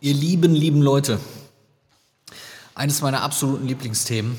Ihr 0.00 0.14
lieben, 0.14 0.54
lieben 0.54 0.80
Leute, 0.80 1.18
eines 2.76 3.02
meiner 3.02 3.22
absoluten 3.22 3.66
Lieblingsthemen 3.66 4.38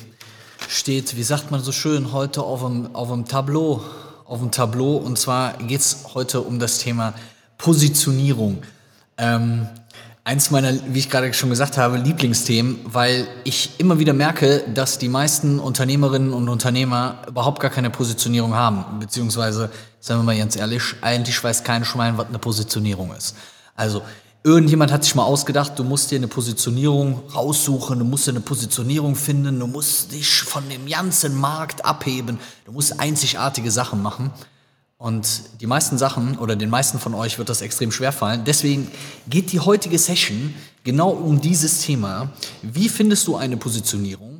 steht, 0.70 1.18
wie 1.18 1.24
sagt 1.24 1.52
man 1.52 1.62
so 1.62 1.74
schön, 1.74 2.14
heute 2.14 2.44
auf 2.44 2.62
dem, 2.62 2.96
auf 2.96 3.10
dem 3.10 3.26
Tableau. 3.26 3.84
Auf 4.24 4.40
dem 4.40 4.52
Tableau 4.52 4.96
und 4.96 5.20
zwar 5.20 5.58
geht 5.58 5.82
es 5.82 6.06
heute 6.14 6.40
um 6.40 6.60
das 6.60 6.78
Thema 6.78 7.14
Positionierung. 7.58 8.62
Ähm, 9.18 9.68
eins 10.24 10.50
meiner, 10.50 10.72
wie 10.94 11.00
ich 11.00 11.10
gerade 11.10 11.34
schon 11.34 11.50
gesagt 11.50 11.78
habe, 11.78 11.98
Lieblingsthemen, 11.98 12.80
weil 12.86 13.28
ich 13.44 13.72
immer 13.80 14.00
wieder 14.00 14.14
merke, 14.14 14.64
dass 14.74 14.98
die 14.98 15.10
meisten 15.10 15.60
Unternehmerinnen 15.60 16.32
und 16.32 16.48
Unternehmer 16.48 17.24
überhaupt 17.28 17.60
gar 17.60 17.72
keine 17.72 17.90
Positionierung 17.90 18.56
haben. 18.56 19.02
Beziehungsweise, 19.02 19.70
sagen 20.00 20.22
wir 20.22 20.24
mal 20.24 20.38
ganz 20.38 20.56
ehrlich, 20.56 20.84
eigentlich 21.02 21.44
weiß 21.44 21.66
kein 21.66 21.84
Schwein, 21.84 22.18
was 22.18 22.28
eine 22.28 22.40
Positionierung 22.40 23.14
ist. 23.14 23.36
Also, 23.76 24.04
irgendjemand 24.44 24.92
hat 24.92 25.04
sich 25.04 25.16
mal 25.16 25.24
ausgedacht, 25.24 25.78
du 25.78 25.84
musst 25.84 26.12
dir 26.12 26.18
eine 26.18 26.28
Positionierung 26.28 27.22
raussuchen, 27.34 28.00
du 28.00 28.06
musst 28.06 28.28
dir 28.28 28.32
eine 28.32 28.42
Positionierung 28.42 29.16
finden, 29.16 29.60
du 29.60 29.68
musst 29.68 30.12
dich 30.12 30.42
von 30.42 30.68
dem 30.70 30.88
ganzen 30.88 31.40
Markt 31.40 31.84
abheben, 31.86 32.40
du 32.66 32.72
musst 32.72 33.00
einzigartige 33.00 33.72
Sachen 33.72 34.02
machen. 34.02 34.32
Und 34.98 35.28
die 35.62 35.68
meisten 35.68 35.98
Sachen 35.98 36.38
oder 36.38 36.58
den 36.58 36.70
meisten 36.70 37.00
von 37.00 37.14
euch 37.14 37.38
wird 37.38 37.48
das 37.48 37.62
extrem 37.62 37.90
schwer 37.90 38.12
fallen. 38.12 38.44
Deswegen 38.44 38.92
geht 39.30 39.54
die 39.54 39.62
heutige 39.62 39.98
Session 39.98 40.54
genau 40.84 41.12
um 41.12 41.40
dieses 41.40 41.82
Thema. 41.82 42.32
Wie 42.62 42.90
findest 42.90 43.26
du 43.28 43.38
eine 43.38 43.56
Positionierung? 43.56 44.39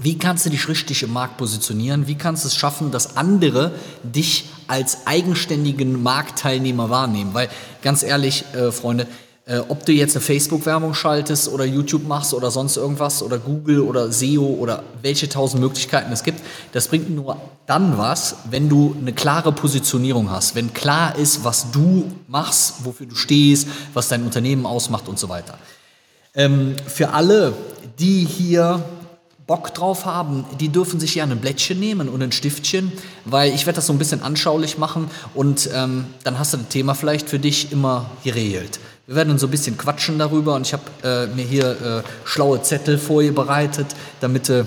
Wie 0.00 0.18
kannst 0.18 0.44
du 0.44 0.50
dich 0.50 0.68
richtig 0.68 1.02
im 1.02 1.12
Markt 1.12 1.36
positionieren? 1.36 2.08
Wie 2.08 2.16
kannst 2.16 2.44
du 2.44 2.48
es 2.48 2.56
schaffen, 2.56 2.90
dass 2.90 3.16
andere 3.16 3.72
dich 4.02 4.46
als 4.66 5.06
eigenständigen 5.06 6.02
Marktteilnehmer 6.02 6.90
wahrnehmen? 6.90 7.32
Weil 7.32 7.48
ganz 7.80 8.02
ehrlich, 8.02 8.44
äh, 8.54 8.72
Freunde, 8.72 9.06
äh, 9.46 9.58
ob 9.68 9.84
du 9.84 9.92
jetzt 9.92 10.16
eine 10.16 10.22
Facebook-Werbung 10.22 10.94
schaltest 10.94 11.48
oder 11.48 11.64
YouTube 11.64 12.08
machst 12.08 12.32
oder 12.34 12.50
sonst 12.50 12.76
irgendwas 12.76 13.22
oder 13.22 13.38
Google 13.38 13.80
oder 13.80 14.10
SEO 14.10 14.42
oder 14.42 14.82
welche 15.02 15.28
tausend 15.28 15.62
Möglichkeiten 15.62 16.10
es 16.12 16.22
gibt, 16.22 16.40
das 16.72 16.88
bringt 16.88 17.10
nur 17.10 17.36
dann 17.66 17.96
was, 17.96 18.36
wenn 18.50 18.68
du 18.68 18.96
eine 18.98 19.12
klare 19.12 19.52
Positionierung 19.52 20.30
hast, 20.30 20.54
wenn 20.54 20.72
klar 20.72 21.16
ist, 21.16 21.44
was 21.44 21.70
du 21.70 22.10
machst, 22.26 22.84
wofür 22.84 23.06
du 23.06 23.14
stehst, 23.14 23.68
was 23.92 24.08
dein 24.08 24.24
Unternehmen 24.24 24.66
ausmacht 24.66 25.08
und 25.08 25.18
so 25.18 25.28
weiter. 25.28 25.58
Ähm, 26.34 26.74
für 26.86 27.10
alle, 27.10 27.52
die 27.98 28.24
hier 28.24 28.82
Bock 29.46 29.74
drauf 29.74 30.06
haben, 30.06 30.46
die 30.58 30.70
dürfen 30.70 30.98
sich 30.98 31.14
gerne 31.14 31.32
ein 31.32 31.40
Blättchen 31.40 31.78
nehmen 31.78 32.08
und 32.08 32.22
ein 32.22 32.32
Stiftchen, 32.32 32.92
weil 33.26 33.52
ich 33.52 33.66
werde 33.66 33.76
das 33.76 33.86
so 33.86 33.92
ein 33.92 33.98
bisschen 33.98 34.22
anschaulich 34.22 34.78
machen 34.78 35.10
und 35.34 35.68
ähm, 35.74 36.06
dann 36.22 36.38
hast 36.38 36.54
du 36.54 36.56
das 36.56 36.68
Thema 36.68 36.94
vielleicht 36.94 37.28
für 37.28 37.38
dich 37.38 37.70
immer 37.70 38.10
geregelt. 38.24 38.80
Wir 39.06 39.16
werden 39.16 39.36
so 39.36 39.46
ein 39.46 39.50
bisschen 39.50 39.76
quatschen 39.76 40.18
darüber 40.18 40.54
und 40.54 40.66
ich 40.66 40.72
habe 40.72 40.84
äh, 41.02 41.26
mir 41.26 41.44
hier 41.44 41.70
äh, 41.70 42.02
schlaue 42.24 42.62
Zettel 42.62 42.96
vorbereitet, 42.96 43.88
damit 44.20 44.48
du 44.48 44.66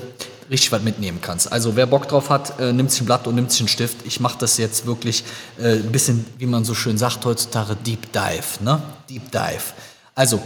richtig 0.51 0.71
was 0.71 0.83
mitnehmen 0.83 1.19
kannst. 1.21 1.51
Also 1.51 1.75
wer 1.75 1.87
Bock 1.87 2.07
drauf 2.07 2.29
hat, 2.29 2.59
äh, 2.59 2.71
nimmt 2.71 2.91
sich 2.91 3.01
ein 3.01 3.05
Blatt 3.05 3.25
und 3.25 3.33
nimmt 3.33 3.51
sich 3.51 3.61
einen 3.61 3.67
Stift. 3.67 4.05
Ich 4.05 4.19
mache 4.19 4.37
das 4.37 4.57
jetzt 4.57 4.85
wirklich 4.85 5.23
äh, 5.59 5.77
ein 5.77 5.91
bisschen, 5.91 6.23
wie 6.37 6.45
man 6.45 6.63
so 6.63 6.75
schön 6.75 6.99
sagt 6.99 7.25
heutzutage, 7.25 7.75
Deep 7.75 8.13
Dive. 8.13 8.63
Ne? 8.63 8.81
Deep 9.09 9.31
Dive. 9.31 9.73
Also, 10.13 10.39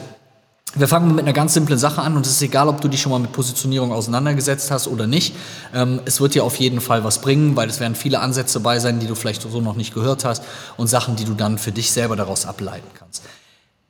wir 0.73 0.87
fangen 0.87 1.15
mit 1.15 1.25
einer 1.25 1.33
ganz 1.33 1.53
simplen 1.53 1.77
Sache 1.77 2.01
an 2.01 2.15
und 2.15 2.25
es 2.25 2.33
ist 2.33 2.41
egal, 2.41 2.69
ob 2.69 2.79
du 2.79 2.87
dich 2.87 3.01
schon 3.01 3.11
mal 3.11 3.19
mit 3.19 3.33
Positionierung 3.33 3.91
auseinandergesetzt 3.91 4.71
hast 4.71 4.87
oder 4.87 5.05
nicht. 5.05 5.35
Ähm, 5.73 5.99
es 6.05 6.21
wird 6.21 6.33
dir 6.33 6.45
auf 6.45 6.55
jeden 6.55 6.79
Fall 6.79 7.03
was 7.03 7.19
bringen, 7.19 7.55
weil 7.55 7.69
es 7.69 7.79
werden 7.79 7.95
viele 7.95 8.19
Ansätze 8.19 8.59
dabei 8.59 8.79
sein, 8.79 8.99
die 8.99 9.07
du 9.07 9.15
vielleicht 9.15 9.41
so 9.41 9.61
noch 9.61 9.75
nicht 9.75 9.93
gehört 9.93 10.23
hast 10.23 10.43
und 10.77 10.87
Sachen, 10.87 11.17
die 11.17 11.25
du 11.25 11.33
dann 11.33 11.57
für 11.57 11.71
dich 11.71 11.91
selber 11.91 12.15
daraus 12.15 12.45
ableiten 12.45 12.87
kannst. 12.97 13.23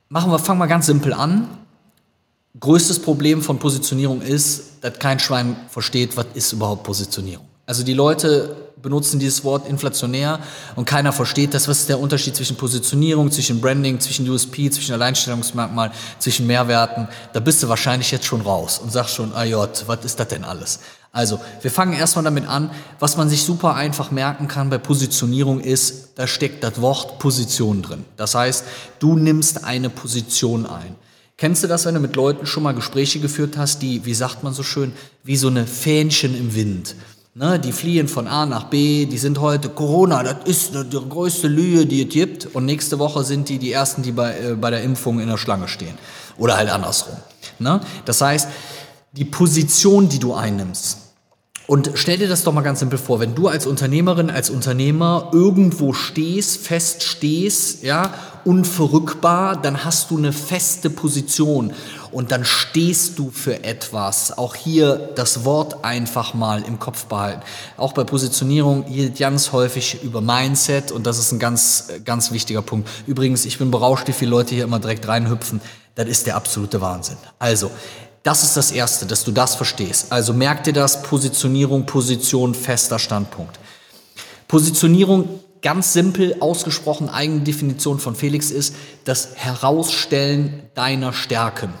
Machen 0.08 0.30
wir, 0.32 0.38
fangen 0.38 0.58
wir 0.58 0.66
ganz 0.66 0.86
simpel 0.86 1.12
an. 1.12 1.48
Größtes 2.58 3.00
Problem 3.00 3.42
von 3.42 3.58
Positionierung 3.58 4.20
ist, 4.20 4.82
dass 4.82 4.98
kein 4.98 5.20
Schwein 5.20 5.56
versteht, 5.68 6.16
was 6.16 6.26
ist 6.34 6.52
überhaupt 6.52 6.82
Positionierung. 6.82 7.46
Also 7.66 7.84
die 7.84 7.94
Leute 7.94 8.56
benutzen 8.82 9.20
dieses 9.20 9.44
Wort 9.44 9.68
inflationär 9.68 10.40
und 10.74 10.84
keiner 10.84 11.12
versteht 11.12 11.54
das. 11.54 11.68
Was 11.68 11.80
ist 11.80 11.88
der 11.88 12.00
Unterschied 12.00 12.34
zwischen 12.34 12.56
Positionierung, 12.56 13.30
zwischen 13.30 13.60
Branding, 13.60 14.00
zwischen 14.00 14.28
USP, 14.28 14.70
zwischen 14.70 14.92
Alleinstellungsmerkmal, 14.92 15.92
zwischen 16.18 16.46
Mehrwerten? 16.46 17.08
Da 17.32 17.40
bist 17.40 17.62
du 17.62 17.68
wahrscheinlich 17.68 18.10
jetzt 18.10 18.26
schon 18.26 18.40
raus 18.40 18.80
und 18.82 18.92
sagst 18.92 19.14
schon, 19.14 19.32
ah 19.34 19.44
Jott, 19.44 19.84
was 19.86 20.04
ist 20.04 20.18
das 20.18 20.28
denn 20.28 20.44
alles? 20.44 20.80
Also, 21.14 21.38
wir 21.60 21.70
fangen 21.70 21.92
erstmal 21.92 22.24
damit 22.24 22.48
an. 22.48 22.70
Was 22.98 23.18
man 23.18 23.28
sich 23.28 23.42
super 23.42 23.74
einfach 23.74 24.10
merken 24.10 24.48
kann 24.48 24.70
bei 24.70 24.78
Positionierung 24.78 25.60
ist, 25.60 26.12
da 26.14 26.26
steckt 26.26 26.64
das 26.64 26.80
Wort 26.80 27.18
Position 27.18 27.82
drin. 27.82 28.06
Das 28.16 28.34
heißt, 28.34 28.64
du 28.98 29.14
nimmst 29.14 29.62
eine 29.64 29.90
Position 29.90 30.64
ein. 30.64 30.96
Kennst 31.36 31.62
du 31.62 31.66
das, 31.66 31.84
wenn 31.84 31.94
du 31.94 32.00
mit 32.00 32.16
Leuten 32.16 32.46
schon 32.46 32.62
mal 32.62 32.72
Gespräche 32.72 33.20
geführt 33.20 33.58
hast, 33.58 33.82
die, 33.82 34.06
wie 34.06 34.14
sagt 34.14 34.42
man 34.42 34.54
so 34.54 34.62
schön, 34.62 34.92
wie 35.22 35.36
so 35.36 35.48
eine 35.48 35.66
Fähnchen 35.66 36.34
im 36.34 36.54
Wind? 36.54 36.94
Ne, 37.34 37.58
die 37.58 37.72
fliehen 37.72 38.08
von 38.08 38.28
A 38.28 38.44
nach 38.44 38.64
B, 38.64 39.06
die 39.06 39.16
sind 39.16 39.40
heute 39.40 39.70
Corona, 39.70 40.22
das 40.22 40.44
ist 40.44 40.74
die 40.74 41.08
größte 41.08 41.48
Lüge, 41.48 41.86
die 41.86 42.02
es 42.02 42.10
gibt. 42.10 42.54
Und 42.54 42.66
nächste 42.66 42.98
Woche 42.98 43.24
sind 43.24 43.48
die 43.48 43.58
die 43.58 43.72
Ersten, 43.72 44.02
die 44.02 44.12
bei, 44.12 44.38
äh, 44.38 44.54
bei 44.54 44.68
der 44.68 44.82
Impfung 44.82 45.18
in 45.18 45.28
der 45.28 45.38
Schlange 45.38 45.66
stehen. 45.66 45.96
Oder 46.36 46.58
halt 46.58 46.68
andersrum. 46.68 47.16
Ne? 47.58 47.80
Das 48.04 48.20
heißt, 48.20 48.48
die 49.12 49.24
Position, 49.24 50.10
die 50.10 50.18
du 50.18 50.34
einnimmst, 50.34 50.98
und 51.66 51.92
stell 51.94 52.18
dir 52.18 52.28
das 52.28 52.44
doch 52.44 52.52
mal 52.52 52.60
ganz 52.60 52.80
simpel 52.80 52.98
vor, 52.98 53.18
wenn 53.20 53.34
du 53.34 53.48
als 53.48 53.66
Unternehmerin, 53.66 54.28
als 54.28 54.50
Unternehmer 54.50 55.30
irgendwo 55.32 55.94
stehst, 55.94 56.58
fest 56.58 57.02
stehst, 57.02 57.82
ja, 57.82 58.12
unverrückbar, 58.44 59.60
dann 59.60 59.84
hast 59.84 60.10
du 60.10 60.18
eine 60.18 60.32
feste 60.32 60.90
Position 60.90 61.72
und 62.10 62.30
dann 62.30 62.44
stehst 62.44 63.18
du 63.18 63.30
für 63.30 63.64
etwas. 63.64 64.36
Auch 64.36 64.54
hier 64.54 65.10
das 65.14 65.44
Wort 65.44 65.84
einfach 65.84 66.34
mal 66.34 66.62
im 66.62 66.78
Kopf 66.78 67.06
behalten. 67.06 67.42
Auch 67.76 67.92
bei 67.92 68.04
Positionierung 68.04 68.84
hier 68.84 69.10
ganz 69.10 69.52
häufig 69.52 70.02
über 70.02 70.20
Mindset 70.20 70.92
und 70.92 71.06
das 71.06 71.18
ist 71.18 71.32
ein 71.32 71.38
ganz, 71.38 71.88
ganz 72.04 72.32
wichtiger 72.32 72.62
Punkt. 72.62 72.88
Übrigens, 73.06 73.44
ich 73.44 73.58
bin 73.58 73.70
berauscht, 73.70 74.08
wie 74.08 74.12
viele 74.12 74.30
Leute 74.30 74.54
hier 74.54 74.64
immer 74.64 74.78
direkt 74.78 75.08
reinhüpfen. 75.08 75.60
Das 75.94 76.06
ist 76.06 76.26
der 76.26 76.36
absolute 76.36 76.80
Wahnsinn. 76.80 77.16
Also, 77.38 77.70
das 78.22 78.44
ist 78.44 78.56
das 78.56 78.70
Erste, 78.70 79.04
dass 79.06 79.24
du 79.24 79.32
das 79.32 79.56
verstehst. 79.56 80.06
Also 80.10 80.32
merk 80.32 80.62
dir 80.64 80.72
das, 80.72 81.02
Positionierung, 81.02 81.86
Position, 81.86 82.54
fester 82.54 82.98
Standpunkt. 82.98 83.58
Positionierung, 84.46 85.40
ganz 85.62 85.92
simpel 85.92 86.36
ausgesprochen, 86.40 87.08
eigene 87.08 87.40
Definition 87.40 87.98
von 87.98 88.14
Felix 88.14 88.50
ist 88.50 88.74
das 89.04 89.36
Herausstellen 89.36 90.64
deiner 90.74 91.12
Stärken. 91.12 91.72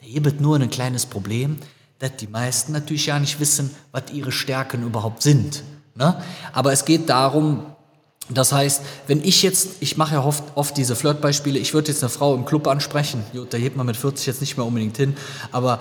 Da 0.00 0.06
gibt 0.06 0.40
nur 0.40 0.56
ein 0.56 0.70
kleines 0.70 1.06
Problem, 1.06 1.58
dass 2.00 2.16
die 2.16 2.26
meisten 2.26 2.72
natürlich 2.72 3.06
ja 3.06 3.18
nicht 3.18 3.38
wissen, 3.38 3.70
was 3.92 4.04
ihre 4.12 4.32
Stärken 4.32 4.82
überhaupt 4.82 5.22
sind. 5.22 5.62
Ne? 5.94 6.20
Aber 6.52 6.72
es 6.72 6.84
geht 6.84 7.08
darum, 7.08 7.64
das 8.28 8.52
heißt, 8.52 8.82
wenn 9.06 9.22
ich 9.22 9.42
jetzt, 9.42 9.76
ich 9.80 9.96
mache 9.96 10.14
ja 10.14 10.24
oft, 10.24 10.42
oft 10.56 10.76
diese 10.76 10.96
Flirtbeispiele, 10.96 11.58
ich 11.58 11.74
würde 11.74 11.88
jetzt 11.92 12.02
eine 12.02 12.10
Frau 12.10 12.34
im 12.34 12.44
Club 12.44 12.66
ansprechen, 12.66 13.24
gut, 13.32 13.52
da 13.52 13.58
hebt 13.58 13.76
man 13.76 13.86
mit 13.86 13.96
40 13.96 14.26
jetzt 14.26 14.40
nicht 14.40 14.56
mehr 14.56 14.66
unbedingt 14.66 14.96
hin, 14.96 15.16
aber 15.52 15.80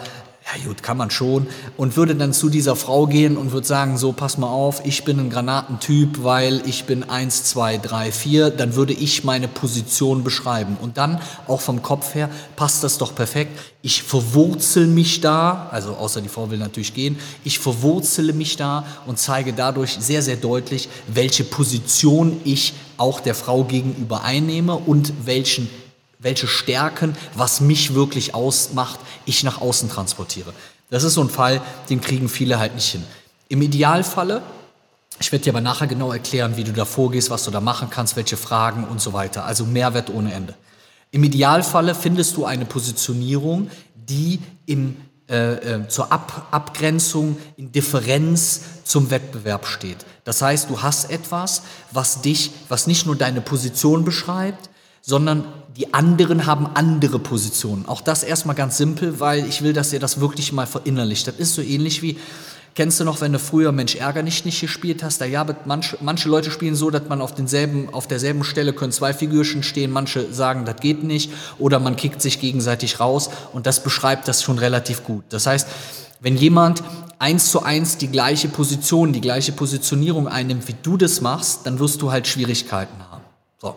ja 0.57 0.67
gut, 0.67 0.83
kann 0.83 0.97
man 0.97 1.11
schon. 1.11 1.47
Und 1.77 1.95
würde 1.95 2.15
dann 2.15 2.33
zu 2.33 2.49
dieser 2.49 2.75
Frau 2.75 3.07
gehen 3.07 3.37
und 3.37 3.51
würde 3.51 3.67
sagen, 3.67 3.97
so, 3.97 4.11
pass 4.11 4.37
mal 4.37 4.49
auf, 4.49 4.85
ich 4.85 5.03
bin 5.03 5.19
ein 5.19 5.29
Granatentyp, 5.29 6.23
weil 6.23 6.61
ich 6.65 6.85
bin 6.85 7.03
1, 7.09 7.45
2, 7.45 7.77
3, 7.77 8.11
4. 8.11 8.49
Dann 8.49 8.75
würde 8.75 8.93
ich 8.93 9.23
meine 9.23 9.47
Position 9.47 10.23
beschreiben. 10.23 10.77
Und 10.81 10.97
dann, 10.97 11.21
auch 11.47 11.61
vom 11.61 11.81
Kopf 11.81 12.15
her, 12.15 12.29
passt 12.55 12.83
das 12.83 12.97
doch 12.97 13.15
perfekt. 13.15 13.57
Ich 13.81 14.03
verwurzel 14.03 14.87
mich 14.87 15.21
da, 15.21 15.67
also 15.71 15.93
außer 15.93 16.21
die 16.21 16.29
Frau 16.29 16.51
will 16.51 16.59
natürlich 16.59 16.93
gehen, 16.93 17.17
ich 17.43 17.59
verwurzele 17.59 18.33
mich 18.33 18.55
da 18.55 18.85
und 19.07 19.17
zeige 19.17 19.53
dadurch 19.53 19.97
sehr, 19.99 20.21
sehr 20.21 20.35
deutlich, 20.35 20.87
welche 21.07 21.43
Position 21.43 22.39
ich 22.43 22.73
auch 22.97 23.19
der 23.19 23.33
Frau 23.33 23.63
gegenüber 23.63 24.23
einnehme 24.23 24.75
und 24.75 25.13
welchen 25.25 25.67
welche 26.21 26.47
Stärken, 26.47 27.15
was 27.35 27.61
mich 27.61 27.93
wirklich 27.93 28.35
ausmacht, 28.35 28.99
ich 29.25 29.43
nach 29.43 29.59
außen 29.59 29.89
transportiere. 29.89 30.53
Das 30.89 31.03
ist 31.03 31.15
so 31.15 31.21
ein 31.21 31.29
Fall, 31.29 31.61
den 31.89 31.99
kriegen 32.01 32.29
viele 32.29 32.59
halt 32.59 32.75
nicht 32.75 32.91
hin. 32.91 33.03
Im 33.49 33.61
Idealfalle, 33.61 34.41
ich 35.19 35.31
werde 35.31 35.43
dir 35.43 35.51
aber 35.51 35.61
nachher 35.61 35.87
genau 35.87 36.11
erklären, 36.11 36.57
wie 36.57 36.63
du 36.63 36.73
da 36.73 36.85
vorgehst, 36.85 37.29
was 37.29 37.43
du 37.43 37.51
da 37.51 37.59
machen 37.59 37.89
kannst, 37.89 38.15
welche 38.15 38.37
Fragen 38.37 38.83
und 38.85 39.01
so 39.01 39.13
weiter. 39.13 39.45
Also 39.45 39.65
Mehrwert 39.65 40.09
ohne 40.09 40.33
Ende. 40.33 40.55
Im 41.11 41.23
Idealfalle 41.23 41.95
findest 41.95 42.37
du 42.37 42.45
eine 42.45 42.65
Positionierung, 42.65 43.69
die 43.95 44.39
im, 44.65 44.97
äh, 45.29 45.53
äh, 45.53 45.87
zur 45.87 46.11
Ab 46.11 46.47
Abgrenzung 46.51 47.37
in 47.57 47.71
Differenz 47.71 48.61
zum 48.83 49.11
Wettbewerb 49.11 49.65
steht. 49.65 49.97
Das 50.23 50.41
heißt, 50.41 50.69
du 50.69 50.81
hast 50.81 51.09
etwas, 51.09 51.63
was 51.91 52.21
dich, 52.21 52.51
was 52.69 52.87
nicht 52.87 53.05
nur 53.05 53.15
deine 53.15 53.41
Position 53.41 54.05
beschreibt, 54.05 54.69
sondern 55.01 55.45
die 55.77 55.93
anderen 55.93 56.45
haben 56.45 56.67
andere 56.73 57.19
Positionen. 57.19 57.87
Auch 57.87 58.01
das 58.01 58.23
erstmal 58.23 58.55
ganz 58.55 58.77
simpel, 58.77 59.19
weil 59.19 59.45
ich 59.47 59.61
will, 59.61 59.73
dass 59.73 59.93
ihr 59.93 59.99
das 59.99 60.19
wirklich 60.19 60.51
mal 60.51 60.67
verinnerlicht. 60.67 61.27
Das 61.27 61.35
ist 61.35 61.55
so 61.55 61.61
ähnlich 61.61 62.01
wie, 62.01 62.17
Kennst 62.73 63.01
du 63.01 63.03
noch, 63.03 63.19
wenn 63.19 63.33
du 63.33 63.39
früher 63.39 63.73
Mensch 63.73 63.95
ärger 63.95 64.23
nicht 64.23 64.45
nicht 64.45 64.61
gespielt 64.61 65.03
hast? 65.03 65.19
Da 65.19 65.25
ja, 65.25 65.45
manche, 65.65 65.97
manche 65.99 66.29
Leute 66.29 66.51
spielen 66.51 66.73
so, 66.73 66.89
dass 66.89 67.09
man 67.09 67.19
auf, 67.19 67.35
denselben, 67.35 67.93
auf 67.93 68.07
derselben 68.07 68.45
Stelle 68.45 68.71
können 68.71 68.93
zwei 68.93 69.13
Figürchen 69.13 69.61
stehen. 69.61 69.91
Manche 69.91 70.31
sagen, 70.31 70.63
das 70.63 70.77
geht 70.77 71.03
nicht. 71.03 71.33
Oder 71.59 71.79
man 71.79 71.97
kickt 71.97 72.21
sich 72.21 72.39
gegenseitig 72.39 73.01
raus. 73.01 73.29
Und 73.51 73.67
das 73.67 73.83
beschreibt 73.83 74.29
das 74.29 74.41
schon 74.41 74.57
relativ 74.57 75.03
gut. 75.03 75.25
Das 75.29 75.47
heißt, 75.47 75.67
wenn 76.21 76.37
jemand 76.37 76.81
eins 77.19 77.51
zu 77.51 77.61
eins 77.61 77.97
die 77.97 78.07
gleiche 78.07 78.47
Position, 78.47 79.11
die 79.11 79.21
gleiche 79.21 79.51
Positionierung 79.51 80.29
einnimmt, 80.29 80.69
wie 80.69 80.75
du 80.81 80.95
das 80.95 81.19
machst, 81.19 81.65
dann 81.65 81.77
wirst 81.79 82.01
du 82.01 82.09
halt 82.13 82.25
Schwierigkeiten 82.25 83.03
haben. 83.11 83.23
So. 83.61 83.75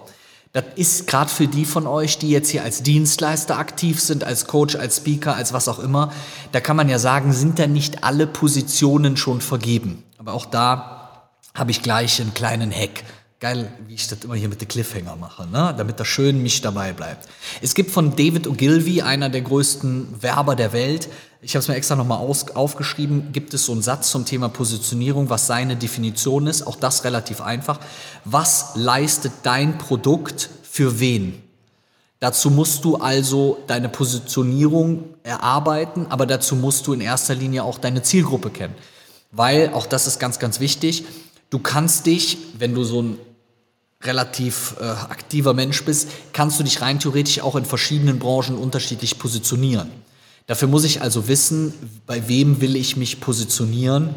Das 0.54 0.64
ist 0.76 1.08
gerade 1.08 1.30
für 1.30 1.48
die 1.48 1.64
von 1.64 1.88
euch, 1.88 2.18
die 2.18 2.30
jetzt 2.30 2.48
hier 2.48 2.62
als 2.62 2.84
Dienstleister 2.84 3.58
aktiv 3.58 4.00
sind, 4.00 4.22
als 4.22 4.46
Coach, 4.46 4.76
als 4.76 4.98
Speaker, 4.98 5.34
als 5.34 5.52
was 5.52 5.66
auch 5.66 5.80
immer, 5.80 6.12
da 6.52 6.60
kann 6.60 6.76
man 6.76 6.88
ja 6.88 7.00
sagen, 7.00 7.32
sind 7.32 7.58
da 7.58 7.66
nicht 7.66 8.04
alle 8.04 8.28
Positionen 8.28 9.16
schon 9.16 9.40
vergeben. 9.40 10.04
Aber 10.16 10.32
auch 10.32 10.46
da 10.46 11.28
habe 11.54 11.72
ich 11.72 11.82
gleich 11.82 12.20
einen 12.20 12.34
kleinen 12.34 12.70
Hack. 12.70 13.02
Geil, 13.44 13.70
wie 13.86 13.92
ich 13.92 14.08
das 14.08 14.24
immer 14.24 14.36
hier 14.36 14.48
mit 14.48 14.62
den 14.62 14.68
Cliffhanger 14.68 15.16
mache, 15.16 15.46
ne? 15.46 15.74
damit 15.76 15.98
er 15.98 16.06
schön 16.06 16.42
mich 16.42 16.62
dabei 16.62 16.94
bleibt. 16.94 17.28
Es 17.60 17.74
gibt 17.74 17.90
von 17.90 18.16
David 18.16 18.46
Ogilvy, 18.46 19.02
einer 19.02 19.28
der 19.28 19.42
größten 19.42 20.22
Werber 20.22 20.56
der 20.56 20.72
Welt, 20.72 21.10
ich 21.42 21.54
habe 21.54 21.60
es 21.60 21.68
mir 21.68 21.74
extra 21.74 21.94
nochmal 21.94 22.26
aufgeschrieben, 22.54 23.32
gibt 23.32 23.52
es 23.52 23.66
so 23.66 23.72
einen 23.72 23.82
Satz 23.82 24.10
zum 24.10 24.24
Thema 24.24 24.48
Positionierung, 24.48 25.28
was 25.28 25.46
seine 25.46 25.76
Definition 25.76 26.46
ist, 26.46 26.66
auch 26.66 26.76
das 26.76 27.04
relativ 27.04 27.42
einfach. 27.42 27.80
Was 28.24 28.76
leistet 28.76 29.32
dein 29.42 29.76
Produkt 29.76 30.48
für 30.62 30.98
wen? 30.98 31.42
Dazu 32.20 32.48
musst 32.48 32.82
du 32.86 32.96
also 32.96 33.58
deine 33.66 33.90
Positionierung 33.90 35.04
erarbeiten, 35.22 36.06
aber 36.08 36.24
dazu 36.24 36.56
musst 36.56 36.86
du 36.86 36.94
in 36.94 37.02
erster 37.02 37.34
Linie 37.34 37.64
auch 37.64 37.76
deine 37.76 38.00
Zielgruppe 38.00 38.48
kennen. 38.48 38.74
Weil, 39.32 39.74
auch 39.74 39.86
das 39.86 40.06
ist 40.06 40.18
ganz, 40.18 40.38
ganz 40.38 40.60
wichtig, 40.60 41.04
du 41.50 41.58
kannst 41.58 42.06
dich, 42.06 42.38
wenn 42.58 42.74
du 42.74 42.84
so 42.84 43.02
ein 43.02 43.18
relativ 44.04 44.76
äh, 44.80 44.84
aktiver 44.84 45.54
Mensch 45.54 45.84
bist, 45.84 46.08
kannst 46.32 46.58
du 46.58 46.64
dich 46.64 46.80
rein 46.80 46.98
theoretisch 46.98 47.40
auch 47.40 47.56
in 47.56 47.64
verschiedenen 47.64 48.18
Branchen 48.18 48.56
unterschiedlich 48.56 49.18
positionieren. 49.18 49.90
Dafür 50.46 50.68
muss 50.68 50.84
ich 50.84 51.00
also 51.00 51.26
wissen, 51.26 51.72
bei 52.06 52.28
wem 52.28 52.60
will 52.60 52.76
ich 52.76 52.96
mich 52.96 53.20
positionieren. 53.20 54.14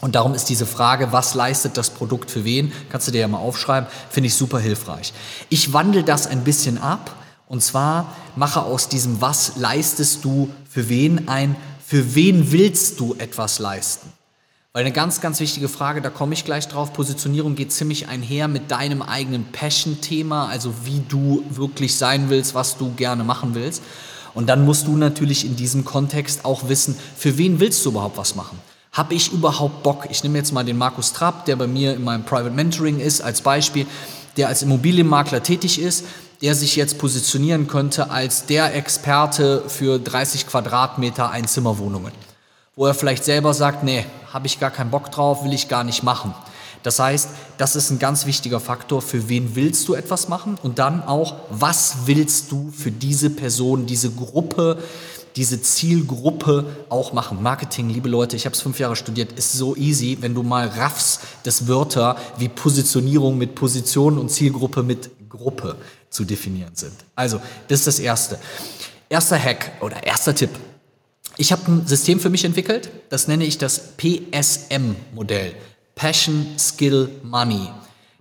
Und 0.00 0.14
darum 0.14 0.34
ist 0.34 0.48
diese 0.48 0.64
Frage, 0.64 1.12
was 1.12 1.34
leistet 1.34 1.76
das 1.76 1.90
Produkt 1.90 2.30
für 2.30 2.44
wen, 2.44 2.72
kannst 2.88 3.08
du 3.08 3.12
dir 3.12 3.20
ja 3.20 3.28
mal 3.28 3.38
aufschreiben, 3.38 3.88
finde 4.10 4.28
ich 4.28 4.34
super 4.34 4.58
hilfreich. 4.58 5.12
Ich 5.48 5.72
wandle 5.72 6.04
das 6.04 6.26
ein 6.26 6.44
bisschen 6.44 6.78
ab 6.78 7.16
und 7.48 7.62
zwar 7.62 8.16
mache 8.36 8.62
aus 8.62 8.88
diesem 8.88 9.20
Was 9.20 9.56
leistest 9.56 10.24
du 10.24 10.50
für 10.70 10.88
wen 10.88 11.28
ein, 11.28 11.56
für 11.84 12.14
wen 12.14 12.52
willst 12.52 13.00
du 13.00 13.16
etwas 13.18 13.58
leisten? 13.58 14.10
Weil 14.72 14.84
eine 14.84 14.92
ganz, 14.92 15.20
ganz 15.20 15.40
wichtige 15.40 15.68
Frage, 15.68 16.00
da 16.00 16.10
komme 16.10 16.32
ich 16.32 16.44
gleich 16.44 16.68
drauf, 16.68 16.92
Positionierung 16.92 17.56
geht 17.56 17.72
ziemlich 17.72 18.06
einher 18.06 18.46
mit 18.46 18.70
deinem 18.70 19.02
eigenen 19.02 19.46
Passion-Thema, 19.46 20.46
also 20.46 20.72
wie 20.84 21.02
du 21.08 21.42
wirklich 21.50 21.96
sein 21.96 22.30
willst, 22.30 22.54
was 22.54 22.78
du 22.78 22.92
gerne 22.94 23.24
machen 23.24 23.56
willst. 23.56 23.82
Und 24.32 24.48
dann 24.48 24.64
musst 24.64 24.86
du 24.86 24.96
natürlich 24.96 25.44
in 25.44 25.56
diesem 25.56 25.84
Kontext 25.84 26.44
auch 26.44 26.68
wissen, 26.68 26.96
für 27.16 27.36
wen 27.36 27.58
willst 27.58 27.84
du 27.84 27.90
überhaupt 27.90 28.16
was 28.16 28.36
machen? 28.36 28.60
Habe 28.92 29.14
ich 29.14 29.32
überhaupt 29.32 29.82
Bock? 29.82 30.06
Ich 30.08 30.22
nehme 30.22 30.38
jetzt 30.38 30.52
mal 30.52 30.64
den 30.64 30.78
Markus 30.78 31.12
Trapp, 31.12 31.46
der 31.46 31.56
bei 31.56 31.66
mir 31.66 31.94
in 31.94 32.04
meinem 32.04 32.22
Private 32.22 32.54
Mentoring 32.54 33.00
ist, 33.00 33.22
als 33.22 33.40
Beispiel, 33.40 33.86
der 34.36 34.46
als 34.46 34.62
Immobilienmakler 34.62 35.42
tätig 35.42 35.80
ist, 35.80 36.04
der 36.42 36.54
sich 36.54 36.76
jetzt 36.76 36.96
positionieren 36.98 37.66
könnte 37.66 38.10
als 38.12 38.46
der 38.46 38.72
Experte 38.76 39.64
für 39.66 39.98
30 39.98 40.46
Quadratmeter 40.46 41.28
Einzimmerwohnungen. 41.32 42.12
Wo 42.76 42.86
er 42.86 42.94
vielleicht 42.94 43.24
selber 43.24 43.52
sagt, 43.52 43.82
nee, 43.82 44.06
habe 44.32 44.46
ich 44.46 44.60
gar 44.60 44.70
keinen 44.70 44.90
Bock 44.90 45.10
drauf, 45.10 45.44
will 45.44 45.52
ich 45.52 45.68
gar 45.68 45.84
nicht 45.84 46.02
machen. 46.02 46.34
Das 46.82 46.98
heißt, 46.98 47.28
das 47.58 47.76
ist 47.76 47.90
ein 47.90 47.98
ganz 47.98 48.26
wichtiger 48.26 48.60
Faktor, 48.60 49.02
für 49.02 49.28
wen 49.28 49.54
willst 49.54 49.86
du 49.88 49.94
etwas 49.94 50.28
machen 50.28 50.56
und 50.62 50.78
dann 50.78 51.02
auch, 51.02 51.34
was 51.50 52.06
willst 52.06 52.52
du 52.52 52.70
für 52.70 52.90
diese 52.90 53.28
Person, 53.28 53.86
diese 53.86 54.10
Gruppe, 54.10 54.78
diese 55.36 55.60
Zielgruppe 55.60 56.64
auch 56.88 57.12
machen. 57.12 57.42
Marketing, 57.42 57.90
liebe 57.90 58.08
Leute, 58.08 58.36
ich 58.36 58.46
habe 58.46 58.54
es 58.54 58.62
fünf 58.62 58.78
Jahre 58.78 58.96
studiert, 58.96 59.32
ist 59.32 59.52
so 59.52 59.76
easy, 59.76 60.18
wenn 60.20 60.34
du 60.34 60.42
mal 60.42 60.68
raffst, 60.68 61.20
dass 61.42 61.68
Wörter 61.68 62.16
wie 62.38 62.48
Positionierung 62.48 63.36
mit 63.36 63.54
Position 63.54 64.18
und 64.18 64.30
Zielgruppe 64.30 64.82
mit 64.82 65.10
Gruppe 65.28 65.76
zu 66.08 66.24
definieren 66.24 66.74
sind. 66.74 66.94
Also, 67.14 67.40
das 67.68 67.80
ist 67.80 67.86
das 67.86 67.98
Erste. 67.98 68.38
Erster 69.08 69.38
Hack 69.38 69.72
oder 69.80 70.02
erster 70.02 70.34
Tipp. 70.34 70.50
Ich 71.40 71.52
habe 71.52 71.72
ein 71.72 71.86
System 71.86 72.20
für 72.20 72.28
mich 72.28 72.44
entwickelt, 72.44 72.90
das 73.08 73.26
nenne 73.26 73.46
ich 73.46 73.56
das 73.56 73.96
PSM-Modell. 73.96 75.54
Passion, 75.94 76.46
Skill, 76.58 77.08
Money. 77.22 77.66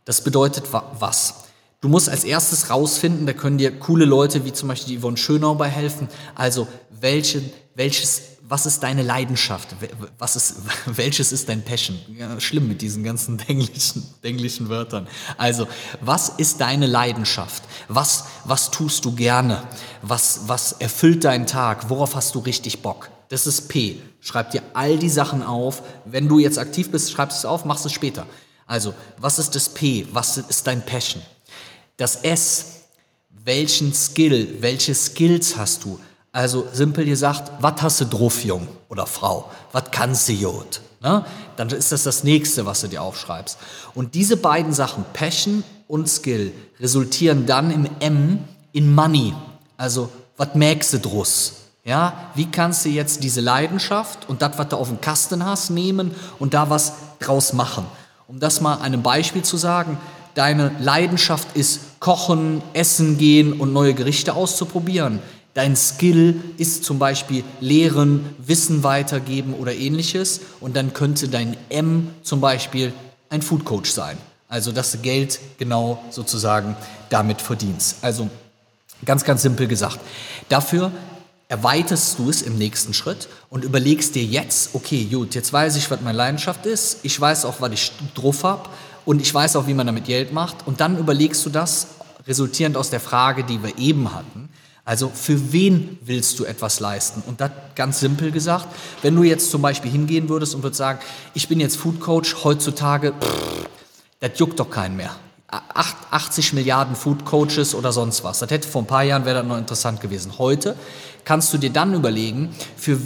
Das 0.06 0.24
bedeutet 0.24 0.64
was? 0.72 1.44
Du 1.82 1.90
musst 1.90 2.08
als 2.08 2.24
erstes 2.24 2.70
rausfinden, 2.70 3.26
da 3.26 3.34
können 3.34 3.58
dir 3.58 3.78
coole 3.78 4.06
Leute 4.06 4.46
wie 4.46 4.54
zum 4.54 4.70
Beispiel 4.70 4.96
die 4.96 5.02
Yvonne 5.02 5.18
Schönau 5.18 5.56
bei 5.56 5.68
helfen. 5.68 6.08
Also, 6.34 6.66
welche, 7.02 7.42
welches, 7.76 8.22
was 8.50 8.66
ist 8.66 8.82
deine 8.82 9.04
Leidenschaft? 9.04 9.76
Was 10.18 10.36
ist, 10.36 10.56
welches 10.88 11.32
ist 11.32 11.48
dein 11.48 11.64
Passion? 11.64 12.00
Ja, 12.18 12.40
schlimm 12.40 12.68
mit 12.68 12.82
diesen 12.82 13.04
ganzen 13.04 13.40
englischen, 13.48 14.04
englischen 14.24 14.70
Wörtern. 14.70 15.08
Also, 15.38 15.68
was 16.02 16.30
ist 16.30 16.60
deine 16.60 16.88
Leidenschaft? 16.88 17.64
Was, 17.88 18.26
was 18.46 18.72
tust 18.72 19.06
du 19.06 19.14
gerne? 19.14 19.64
Was, 20.02 20.42
was 20.48 20.74
erfüllt 20.74 21.24
deinen 21.24 21.46
Tag? 21.46 21.90
Worauf 21.90 22.16
hast 22.16 22.34
du 22.34 22.40
richtig 22.40 22.82
Bock? 22.82 23.10
Das 23.30 23.46
ist 23.46 23.70
P. 23.70 24.02
Schreib 24.20 24.50
dir 24.50 24.64
all 24.74 24.98
die 24.98 25.10
Sachen 25.10 25.44
auf. 25.44 25.84
Wenn 26.06 26.28
du 26.28 26.40
jetzt 26.40 26.58
aktiv 26.58 26.90
bist, 26.90 27.12
schreibst 27.12 27.38
es 27.38 27.46
auf, 27.46 27.66
machst 27.66 27.86
es 27.86 27.94
später. 27.94 28.26
Also, 28.66 28.96
was 29.18 29.38
ist 29.38 29.54
das 29.56 29.70
P? 29.70 30.08
Was 30.12 30.38
ist 30.38 30.66
dein 30.66 30.84
Passion? 30.84 31.22
Das 31.98 32.16
S, 32.24 32.66
welchen 33.30 33.94
Skill, 33.94 34.58
welche 34.60 34.96
Skills 34.96 35.56
hast 35.56 35.84
du? 35.84 36.00
Also 36.32 36.68
simpel 36.72 37.06
gesagt, 37.06 37.52
was 37.60 37.82
hast 37.82 38.02
du 38.02 38.06
drauf, 38.06 38.44
Jung 38.44 38.68
oder 38.88 39.06
Frau? 39.06 39.50
Was 39.72 39.86
kannst 39.92 40.30
du 40.30 40.34
gut? 40.36 40.82
Ne? 41.02 41.26
Dann 41.56 41.70
ist 41.70 41.92
das 41.92 42.04
das 42.04 42.24
nächste, 42.24 42.66
was 42.66 42.82
du 42.82 42.88
dir 42.88 43.02
aufschreibst. 43.02 43.58
Und 43.96 44.16
diese 44.16 44.38
beiden 44.38 44.74
Sachen, 44.74 45.06
Passion 45.14 45.64
und 45.88 46.08
Skill, 46.08 46.54
resultieren 46.80 47.46
dann 47.46 47.72
im 47.72 47.88
M 48.00 48.40
in 48.74 48.94
Money. 48.94 49.34
Also, 49.78 50.10
was 50.38 50.54
merkst 50.54 50.94
du 50.94 51.00
draus? 51.00 51.54
Ja, 51.84 52.32
wie 52.36 52.46
kannst 52.46 52.86
du 52.86 52.90
jetzt 52.90 53.24
diese 53.24 53.42
Leidenschaft 53.42 54.30
und 54.30 54.42
das, 54.42 54.58
was 54.58 54.68
du 54.68 54.76
auf 54.76 54.90
dem 54.90 55.02
Kasten 55.02 55.44
hast, 55.44 55.72
nehmen 55.72 56.14
und 56.38 56.54
da 56.54 56.70
was 56.70 56.94
draus 57.20 57.54
machen? 57.54 57.86
Um 58.28 58.40
das 58.40 58.62
mal 58.62 58.80
einem 58.80 59.02
Beispiel 59.02 59.42
zu 59.42 59.58
sagen, 59.58 59.98
deine 60.36 60.72
Leidenschaft 60.80 61.56
ist 61.56 62.00
Kochen, 62.00 62.62
Essen 62.74 63.18
gehen 63.18 63.54
und 63.54 63.74
neue 63.74 63.94
Gerichte 63.94 64.36
auszuprobieren. 64.36 65.20
Dein 65.54 65.76
Skill 65.76 66.40
ist 66.58 66.84
zum 66.84 67.00
Beispiel 67.00 67.44
Lehren, 67.60 68.36
Wissen 68.38 68.84
weitergeben 68.84 69.54
oder 69.54 69.74
ähnliches. 69.74 70.42
Und 70.60 70.76
dann 70.76 70.94
könnte 70.94 71.28
dein 71.28 71.58
M 71.70 72.10
zum 72.22 72.40
Beispiel 72.40 72.94
ein 73.30 73.42
Food 73.42 73.66
Coach 73.66 73.92
sein. 73.92 74.18
Also, 74.48 74.72
dass 74.72 74.92
du 74.92 74.98
Geld 75.00 75.40
genau 75.58 76.04
sozusagen 76.10 76.76
damit 77.10 77.42
verdienst. 77.42 77.98
Also, 78.02 78.30
ganz, 79.06 79.24
ganz 79.24 79.42
simpel 79.42 79.68
gesagt. 79.68 80.00
Dafür 80.50 80.92
erweiterst 81.48 82.20
du 82.20 82.30
es 82.30 82.44
im 82.44 82.58
nächsten 82.58 82.94
Schritt 82.94 83.28
und 83.50 83.64
überlegst 83.64 84.16
dir 84.16 84.24
jetzt, 84.24 84.76
okay, 84.76 85.06
gut, 85.06 85.34
jetzt 85.34 85.52
weiß 85.52 85.76
ich, 85.76 85.90
was 85.90 86.00
meine 86.02 86.18
Leidenschaft 86.18 86.66
ist, 86.68 87.00
ich 87.02 87.20
weiß 87.20 87.46
auch, 87.46 87.60
was 87.60 87.72
ich 87.74 87.92
drauf 88.14 88.44
habe 88.44 88.70
und 89.04 89.20
ich 89.20 89.34
weiß 89.34 89.56
auch, 89.56 89.66
wie 89.66 89.74
man 89.74 89.88
damit 89.88 90.06
Geld 90.06 90.32
macht 90.32 90.68
und 90.68 90.80
dann 90.80 91.00
überlegst 91.00 91.44
du 91.46 91.50
das, 91.50 91.88
resultierend 92.28 92.78
aus 92.78 92.92
der 92.92 93.00
Frage, 93.00 93.44
die 93.44 93.64
wir 93.64 93.76
eben 93.80 94.14
hatten, 94.14 94.50
also 94.90 95.12
für 95.14 95.54
wen 95.54 96.00
willst 96.02 96.40
du 96.40 96.46
etwas 96.46 96.80
leisten? 96.80 97.22
Und 97.28 97.42
das 97.42 97.52
ganz 97.76 98.00
simpel 98.00 98.32
gesagt, 98.32 98.66
wenn 99.04 99.16
du 99.16 99.22
jetzt 99.22 99.52
zum 99.52 99.62
Beispiel 99.62 99.92
hingehen 99.92 100.30
würdest 100.30 100.56
und 100.56 100.64
würdest 100.64 100.80
sagen, 100.80 100.98
ich 101.36 101.48
bin 101.48 101.60
jetzt 101.60 101.78
Food 101.78 102.00
Coach, 102.00 102.38
heutzutage, 102.44 103.14
pff, 103.14 103.70
das 104.20 104.32
juckt 104.40 104.60
doch 104.60 104.72
keinen 104.72 104.98
mehr. 104.98 105.12
80 106.10 106.54
Milliarden 106.54 106.96
Food 106.96 107.24
Coaches 107.24 107.76
oder 107.76 107.92
sonst 107.92 108.24
was. 108.24 108.40
Das 108.40 108.50
hätte 108.50 108.68
vor 108.68 108.82
ein 108.82 108.88
paar 108.88 109.04
Jahren 109.04 109.26
wäre 109.26 109.38
das 109.38 109.46
noch 109.46 109.60
interessant 109.60 110.02
gewesen. 110.02 110.40
Heute 110.40 110.76
kannst 111.24 111.54
du 111.54 111.60
dir 111.60 111.70
dann 111.70 111.94
überlegen, 111.94 112.50
für, 112.76 112.98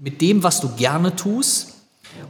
mit 0.00 0.20
dem, 0.20 0.42
was 0.42 0.60
du 0.60 0.68
gerne 0.76 1.16
tust, 1.16 1.68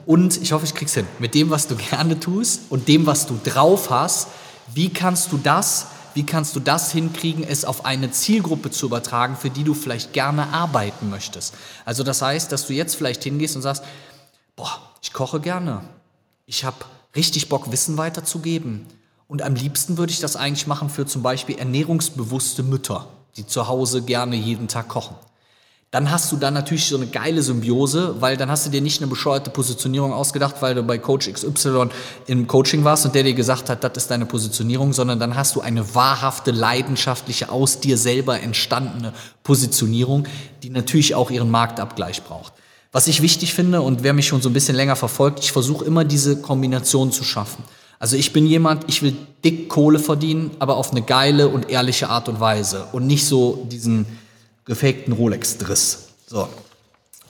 und 0.06 0.40
ich 0.40 0.52
hoffe, 0.52 0.64
ich 0.64 0.74
krieg's 0.74 0.94
hin, 0.94 1.08
mit 1.18 1.34
dem, 1.34 1.50
was 1.50 1.66
du 1.66 1.74
gerne 1.74 2.20
tust 2.20 2.60
und 2.70 2.86
dem, 2.86 3.04
was 3.04 3.26
du 3.26 3.36
drauf 3.42 3.90
hast, 3.90 4.28
wie 4.72 4.90
kannst 4.90 5.32
du 5.32 5.38
das, 5.38 5.88
wie 6.14 6.24
kannst 6.24 6.56
du 6.56 6.60
das 6.60 6.92
hinkriegen, 6.92 7.44
es 7.44 7.64
auf 7.64 7.84
eine 7.84 8.10
Zielgruppe 8.10 8.70
zu 8.70 8.86
übertragen, 8.86 9.36
für 9.36 9.50
die 9.50 9.64
du 9.64 9.74
vielleicht 9.74 10.12
gerne 10.12 10.48
arbeiten 10.52 11.10
möchtest. 11.10 11.54
Also 11.84 12.02
das 12.02 12.22
heißt, 12.22 12.52
dass 12.52 12.66
du 12.66 12.72
jetzt 12.72 12.96
vielleicht 12.96 13.24
hingehst 13.24 13.56
und 13.56 13.62
sagst, 13.62 13.84
boah, 14.56 14.80
ich 15.00 15.12
koche 15.12 15.40
gerne, 15.40 15.82
ich 16.46 16.64
habe 16.64 16.84
richtig 17.16 17.48
Bock, 17.48 17.72
Wissen 17.72 17.96
weiterzugeben. 17.96 18.86
Und 19.28 19.42
am 19.42 19.54
liebsten 19.54 19.96
würde 19.96 20.12
ich 20.12 20.20
das 20.20 20.36
eigentlich 20.36 20.66
machen 20.66 20.90
für 20.90 21.06
zum 21.06 21.22
Beispiel 21.22 21.58
ernährungsbewusste 21.58 22.62
Mütter, 22.62 23.06
die 23.36 23.46
zu 23.46 23.66
Hause 23.66 24.02
gerne 24.02 24.36
jeden 24.36 24.68
Tag 24.68 24.88
kochen. 24.88 25.16
Dann 25.92 26.10
hast 26.10 26.32
du 26.32 26.38
dann 26.38 26.54
natürlich 26.54 26.86
so 26.86 26.96
eine 26.96 27.06
geile 27.06 27.42
Symbiose, 27.42 28.16
weil 28.18 28.38
dann 28.38 28.50
hast 28.50 28.64
du 28.64 28.70
dir 28.70 28.80
nicht 28.80 29.02
eine 29.02 29.10
bescheuerte 29.10 29.50
Positionierung 29.50 30.14
ausgedacht, 30.14 30.56
weil 30.60 30.74
du 30.74 30.82
bei 30.82 30.96
Coach 30.96 31.30
XY 31.30 31.90
im 32.26 32.46
Coaching 32.46 32.82
warst 32.82 33.04
und 33.04 33.14
der 33.14 33.24
dir 33.24 33.34
gesagt 33.34 33.68
hat, 33.68 33.84
das 33.84 33.92
ist 33.98 34.10
deine 34.10 34.24
Positionierung, 34.24 34.94
sondern 34.94 35.20
dann 35.20 35.36
hast 35.36 35.54
du 35.54 35.60
eine 35.60 35.94
wahrhafte, 35.94 36.50
leidenschaftliche, 36.50 37.50
aus 37.50 37.78
dir 37.80 37.98
selber 37.98 38.40
entstandene 38.40 39.12
Positionierung, 39.42 40.26
die 40.62 40.70
natürlich 40.70 41.14
auch 41.14 41.30
ihren 41.30 41.50
Marktabgleich 41.50 42.22
braucht. 42.22 42.54
Was 42.90 43.06
ich 43.06 43.20
wichtig 43.20 43.52
finde 43.52 43.82
und 43.82 44.02
wer 44.02 44.14
mich 44.14 44.26
schon 44.26 44.40
so 44.40 44.48
ein 44.48 44.54
bisschen 44.54 44.76
länger 44.76 44.96
verfolgt, 44.96 45.40
ich 45.40 45.52
versuche 45.52 45.84
immer 45.84 46.04
diese 46.04 46.40
Kombination 46.40 47.12
zu 47.12 47.22
schaffen. 47.22 47.64
Also 47.98 48.16
ich 48.16 48.32
bin 48.32 48.46
jemand, 48.46 48.84
ich 48.88 49.02
will 49.02 49.14
dick 49.44 49.68
Kohle 49.68 49.98
verdienen, 49.98 50.52
aber 50.58 50.78
auf 50.78 50.90
eine 50.90 51.02
geile 51.02 51.48
und 51.48 51.68
ehrliche 51.68 52.08
Art 52.08 52.30
und 52.30 52.40
Weise 52.40 52.86
und 52.92 53.06
nicht 53.06 53.26
so 53.26 53.66
diesen 53.70 54.06
gefakten 54.64 55.12
Rolex-Driss. 55.12 56.08
So, 56.26 56.48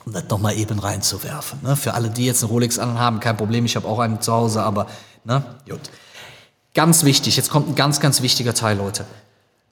um 0.05 0.13
das 0.13 0.25
nochmal 0.29 0.57
eben 0.57 0.79
reinzuwerfen. 0.79 1.59
Ne? 1.63 1.75
Für 1.75 1.93
alle, 1.93 2.09
die 2.09 2.25
jetzt 2.25 2.43
einen 2.43 2.51
Rolex 2.51 2.79
anhaben, 2.79 3.19
kein 3.19 3.37
Problem, 3.37 3.65
ich 3.65 3.75
habe 3.75 3.87
auch 3.87 3.99
einen 3.99 4.21
zu 4.21 4.33
Hause, 4.33 4.61
aber 4.61 4.87
ne, 5.23 5.43
gut. 5.67 5.81
Ganz 6.73 7.03
wichtig, 7.03 7.37
jetzt 7.37 7.49
kommt 7.49 7.69
ein 7.69 7.75
ganz, 7.75 7.99
ganz 7.99 8.21
wichtiger 8.21 8.53
Teil, 8.53 8.77
Leute. 8.77 9.05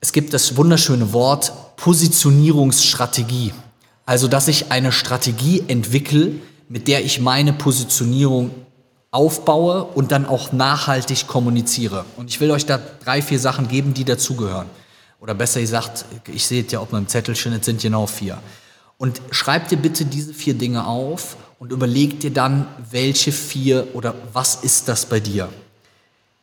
Es 0.01 0.11
gibt 0.13 0.33
das 0.33 0.55
wunderschöne 0.57 1.13
Wort 1.13 1.51
Positionierungsstrategie. 1.77 3.53
Also, 4.05 4.27
dass 4.27 4.47
ich 4.47 4.71
eine 4.71 4.91
Strategie 4.91 5.63
entwickle, 5.67 6.33
mit 6.69 6.87
der 6.87 7.03
ich 7.03 7.19
meine 7.19 7.53
Positionierung 7.53 8.51
aufbaue 9.11 9.83
und 9.83 10.11
dann 10.11 10.25
auch 10.25 10.51
nachhaltig 10.53 11.27
kommuniziere. 11.27 12.05
Und 12.17 12.29
ich 12.29 12.39
will 12.39 12.51
euch 12.51 12.65
da 12.65 12.79
drei, 13.03 13.21
vier 13.21 13.39
Sachen 13.39 13.67
geben, 13.67 13.93
die 13.93 14.05
dazugehören. 14.05 14.67
Oder 15.21 15.35
besser 15.35 15.61
gesagt, 15.61 16.03
ich 16.27 16.45
sehe 16.45 16.65
es 16.65 16.71
ja 16.71 16.79
auf 16.79 16.91
meinem 16.91 17.07
Zettelchen, 17.07 17.53
es 17.53 17.65
sind 17.65 17.79
genau 17.79 18.07
vier. 18.07 18.39
Und 18.97 19.21
schreib 19.29 19.69
dir 19.69 19.77
bitte 19.77 20.03
diese 20.03 20.33
vier 20.33 20.55
Dinge 20.55 20.85
auf 20.85 21.37
und 21.59 21.71
überleg 21.71 22.19
dir 22.19 22.31
dann, 22.31 22.67
welche 22.89 23.31
vier 23.31 23.87
oder 23.93 24.15
was 24.33 24.55
ist 24.63 24.87
das 24.87 25.05
bei 25.05 25.19
dir. 25.19 25.47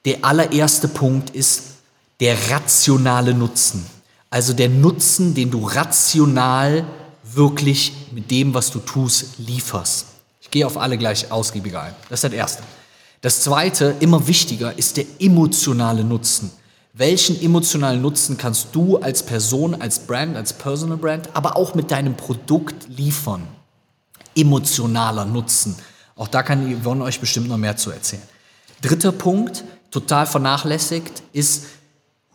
Der 0.05 0.25
allererste 0.25 0.87
Punkt 0.87 1.31
ist 1.31 1.63
der 2.21 2.37
rationale 2.51 3.35
Nutzen. 3.35 3.85
Also 4.31 4.53
der 4.53 4.69
Nutzen, 4.69 5.35
den 5.35 5.51
du 5.51 5.67
rational 5.67 6.87
wirklich 7.25 7.93
mit 8.13 8.31
dem, 8.31 8.55
was 8.55 8.71
du 8.71 8.79
tust, 8.79 9.39
lieferst. 9.39 10.07
Ich 10.41 10.51
gehe 10.51 10.67
auf 10.67 10.79
alle 10.79 10.99
gleich 10.99 11.33
ausgiebiger 11.33 11.83
ein. 11.83 11.95
Das 12.09 12.19
ist 12.19 12.25
das 12.25 12.33
Erste. 12.33 12.63
Das 13.23 13.43
Zweite, 13.43 13.97
immer 13.99 14.29
wichtiger, 14.29 14.79
ist 14.79 14.97
der 14.97 15.05
emotionale 15.19 16.05
Nutzen. 16.05 16.53
Welchen 16.99 17.41
emotionalen 17.41 18.03
Nutzen 18.03 18.37
kannst 18.37 18.71
du 18.73 18.97
als 18.97 19.23
Person, 19.23 19.81
als 19.81 20.01
Brand, 20.01 20.37
als 20.37 20.53
Personal 20.53 20.97
Brand, 20.97 21.29
aber 21.33 21.57
auch 21.57 21.77
mit 21.77 21.93
deinem 21.93 22.17
Produkt 22.17 22.89
liefern? 22.89 23.47
Emotionaler 24.35 25.25
Nutzen. 25.25 25.77
Auch 26.17 26.27
da 26.27 26.43
kann 26.43 26.77
Yvonne 26.77 27.05
euch 27.05 27.21
bestimmt 27.21 27.47
noch 27.47 27.57
mehr 27.57 27.77
zu 27.77 27.93
erzählen. 27.93 28.25
Dritter 28.83 29.13
Punkt, 29.13 29.63
total 29.93 30.27
vernachlässigt, 30.27 31.23
ist 31.33 31.67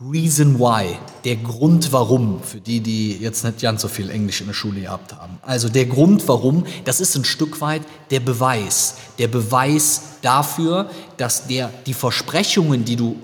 Reason 0.00 0.58
Why, 0.58 0.96
der 1.24 1.36
Grund 1.36 1.92
warum, 1.92 2.42
für 2.42 2.58
die, 2.58 2.80
die 2.80 3.18
jetzt 3.18 3.44
nicht 3.44 3.60
ganz 3.60 3.82
so 3.82 3.88
viel 3.88 4.08
Englisch 4.08 4.40
in 4.40 4.46
der 4.46 4.54
Schule 4.54 4.80
gehabt 4.80 5.12
haben. 5.12 5.38
Also 5.42 5.68
der 5.68 5.84
Grund 5.84 6.26
warum, 6.26 6.64
das 6.86 7.02
ist 7.02 7.14
ein 7.16 7.26
Stück 7.26 7.60
weit 7.60 7.82
der 8.10 8.20
Beweis. 8.20 8.94
Der 9.18 9.28
Beweis 9.28 10.00
dafür, 10.22 10.88
dass 11.18 11.48
der, 11.48 11.70
die 11.84 11.92
Versprechungen, 11.92 12.86
die 12.86 12.96
du 12.96 13.16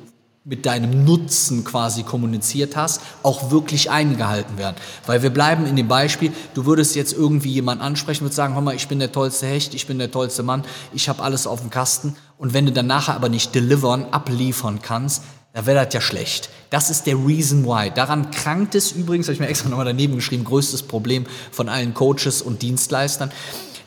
mit 0.45 0.65
deinem 0.65 1.05
Nutzen 1.05 1.65
quasi 1.65 2.03
kommuniziert 2.03 2.75
hast, 2.75 3.03
auch 3.23 3.51
wirklich 3.51 3.91
eingehalten 3.91 4.57
werden. 4.57 4.77
Weil 5.05 5.23
wir 5.23 5.29
bleiben 5.29 5.67
in 5.67 5.77
dem 5.77 5.87
Beispiel, 5.87 6.33
du 6.55 6.65
würdest 6.65 6.97
jetzt 6.97 7.13
irgendwie 7.13 7.51
jemanden 7.51 7.85
ansprechen 7.85 8.25
und 8.25 8.33
sagen, 8.33 8.55
hör 8.55 8.63
mal, 8.63 8.75
ich 8.75 8.89
bin 8.89 8.99
der 8.99 9.13
tollste 9.13 9.47
Hecht, 9.47 9.75
ich 9.75 9.87
bin 9.87 9.99
der 9.99 10.11
tollste 10.11 10.43
Mann, 10.43 10.65
ich 10.95 11.11
habe 11.11 11.23
alles 11.23 11.47
auf 11.47 11.61
dem 11.61 11.69
Kasten 11.69 12.17
und 12.39 12.55
wenn 12.55 12.65
du 12.65 12.73
dann 12.73 12.87
nachher 12.87 13.15
aber 13.15 13.29
nicht 13.29 13.55
delivern, 13.55 14.07
abliefern 14.13 14.81
kannst, 14.81 15.23
dann 15.53 15.67
wäre 15.67 15.85
das 15.85 15.93
ja 15.93 16.01
schlecht. 16.01 16.49
Das 16.71 16.89
ist 16.89 17.07
der 17.07 17.17
Reason 17.17 17.67
Why. 17.67 17.91
Daran 17.91 18.31
krankt 18.31 18.75
es 18.75 18.93
übrigens, 18.93 19.27
habe 19.27 19.35
ich 19.35 19.41
mir 19.41 19.49
extra 19.49 19.69
nochmal 19.69 19.85
daneben 19.85 20.15
geschrieben, 20.15 20.45
größtes 20.45 20.85
Problem 20.85 21.27
von 21.51 21.69
allen 21.69 21.93
Coaches 21.93 22.41
und 22.41 22.63
Dienstleistern, 22.63 23.31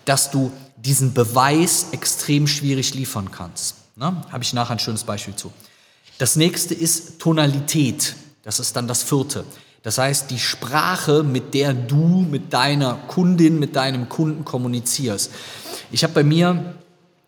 dass 0.06 0.30
du 0.30 0.52
diesen 0.76 1.16
Beweis 1.16 1.88
extrem 1.92 2.46
schwierig 2.46 2.94
liefern 2.94 3.32
kannst. 3.32 3.76
Ne? 3.96 4.22
Habe 4.32 4.44
ich 4.44 4.54
nachher 4.54 4.74
ein 4.74 4.80
schönes 4.80 5.04
Beispiel 5.04 5.36
zu. 5.36 5.52
Das 6.18 6.36
nächste 6.36 6.74
ist 6.74 7.20
Tonalität. 7.20 8.16
Das 8.44 8.60
ist 8.60 8.76
dann 8.76 8.88
das 8.88 9.04
vierte. 9.04 9.46
Das 9.84 9.98
heißt, 9.98 10.32
die 10.32 10.40
Sprache, 10.40 11.24
mit 11.24 11.54
der 11.54 11.74
du 11.74 12.26
mit 12.30 12.54
deiner 12.54 12.94
Kundin, 13.08 13.60
mit 13.60 13.76
deinem 13.76 14.08
Kunden 14.08 14.46
kommunizierst. 14.46 15.32
Ich 15.92 16.04
habe 16.04 16.14
bei 16.14 16.24
mir 16.24 16.76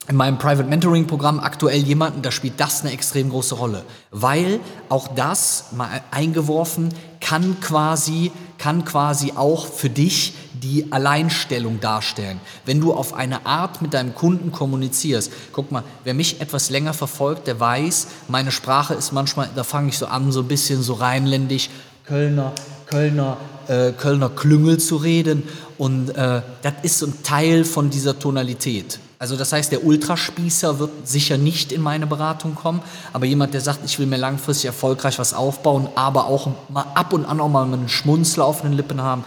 in 0.07 0.15
meinem 0.15 0.37
Private 0.37 0.69
Mentoring 0.69 1.07
Programm 1.07 1.39
aktuell 1.39 1.81
jemanden, 1.81 2.21
da 2.21 2.31
spielt 2.31 2.59
das 2.59 2.81
eine 2.81 2.91
extrem 2.91 3.29
große 3.29 3.55
Rolle, 3.55 3.83
weil 4.11 4.59
auch 4.87 5.07
das 5.07 5.71
mal 5.71 6.01
eingeworfen 6.11 6.89
kann 7.19 7.59
quasi 7.59 8.31
kann 8.57 8.85
quasi 8.85 9.33
auch 9.35 9.67
für 9.67 9.89
dich 9.89 10.33
die 10.53 10.91
Alleinstellung 10.91 11.79
darstellen. 11.79 12.39
Wenn 12.65 12.81
du 12.81 12.93
auf 12.93 13.13
eine 13.13 13.45
Art 13.45 13.81
mit 13.81 13.93
deinem 13.93 14.15
Kunden 14.15 14.51
kommunizierst, 14.51 15.31
guck 15.51 15.71
mal, 15.71 15.83
wer 16.03 16.13
mich 16.13 16.41
etwas 16.41 16.69
länger 16.69 16.93
verfolgt, 16.93 17.47
der 17.47 17.59
weiß, 17.59 18.07
meine 18.27 18.51
Sprache 18.51 18.93
ist 18.93 19.11
manchmal, 19.11 19.49
da 19.55 19.63
fange 19.63 19.89
ich 19.89 19.97
so 19.97 20.07
an, 20.07 20.31
so 20.31 20.41
ein 20.41 20.47
bisschen 20.47 20.81
so 20.81 20.93
rheinländisch, 20.93 21.69
Kölner, 22.05 22.53
Kölner, 22.85 23.37
äh, 23.67 23.91
Kölner 23.91 24.29
Klüngel 24.29 24.79
zu 24.79 24.97
reden 24.97 25.43
und 25.77 26.09
äh, 26.09 26.41
das 26.61 26.73
ist 26.83 26.99
so 26.99 27.07
ein 27.07 27.23
Teil 27.23 27.65
von 27.65 27.89
dieser 27.89 28.17
Tonalität. 28.17 28.99
Also 29.25 29.37
das 29.37 29.53
heißt, 29.53 29.71
der 29.71 29.83
Ultraspießer 29.83 30.77
wird 30.77 31.07
sicher 31.07 31.39
nicht 31.39 31.71
in 31.71 31.81
meine 31.81 32.05
Beratung 32.05 32.53
kommen, 32.53 32.83
aber 33.11 33.25
jemand, 33.25 33.55
der 33.55 33.61
sagt, 33.61 33.79
ich 33.83 33.97
will 33.97 34.05
mir 34.05 34.17
langfristig 34.17 34.65
erfolgreich 34.65 35.17
was 35.17 35.33
aufbauen, 35.33 35.89
aber 35.95 36.27
auch 36.27 36.51
mal 36.69 36.85
ab 36.93 37.11
und 37.11 37.25
an 37.25 37.39
auch 37.39 37.49
mal 37.49 37.63
einen 37.63 37.89
Schmunzler 37.89 38.45
auf 38.45 38.61
den 38.61 38.73
Lippen 38.73 39.01
haben, 39.01 39.23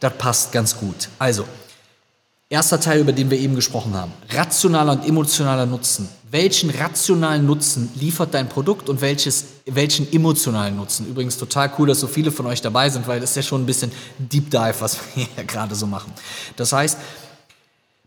das 0.00 0.14
passt 0.14 0.50
ganz 0.50 0.76
gut. 0.76 1.10
Also, 1.20 1.44
erster 2.48 2.80
Teil, 2.80 2.98
über 2.98 3.12
den 3.12 3.30
wir 3.30 3.38
eben 3.38 3.54
gesprochen 3.54 3.94
haben. 3.94 4.10
Rationaler 4.30 4.94
und 4.94 5.06
emotionaler 5.06 5.66
Nutzen. 5.66 6.08
Welchen 6.28 6.70
rationalen 6.70 7.46
Nutzen 7.46 7.88
liefert 7.94 8.34
dein 8.34 8.48
Produkt 8.48 8.88
und 8.88 9.00
welches, 9.00 9.44
welchen 9.64 10.12
emotionalen 10.12 10.74
Nutzen? 10.74 11.06
Übrigens 11.06 11.38
total 11.38 11.70
cool, 11.78 11.86
dass 11.86 12.00
so 12.00 12.08
viele 12.08 12.32
von 12.32 12.46
euch 12.46 12.62
dabei 12.62 12.90
sind, 12.90 13.06
weil 13.06 13.20
das 13.20 13.30
ist 13.30 13.36
ja 13.36 13.42
schon 13.42 13.62
ein 13.62 13.66
bisschen 13.66 13.92
Deep 14.18 14.50
Dive, 14.50 14.74
was 14.80 14.96
wir 15.14 15.24
hier 15.36 15.44
gerade 15.44 15.76
so 15.76 15.86
machen. 15.86 16.12
Das 16.56 16.72
heißt, 16.72 16.98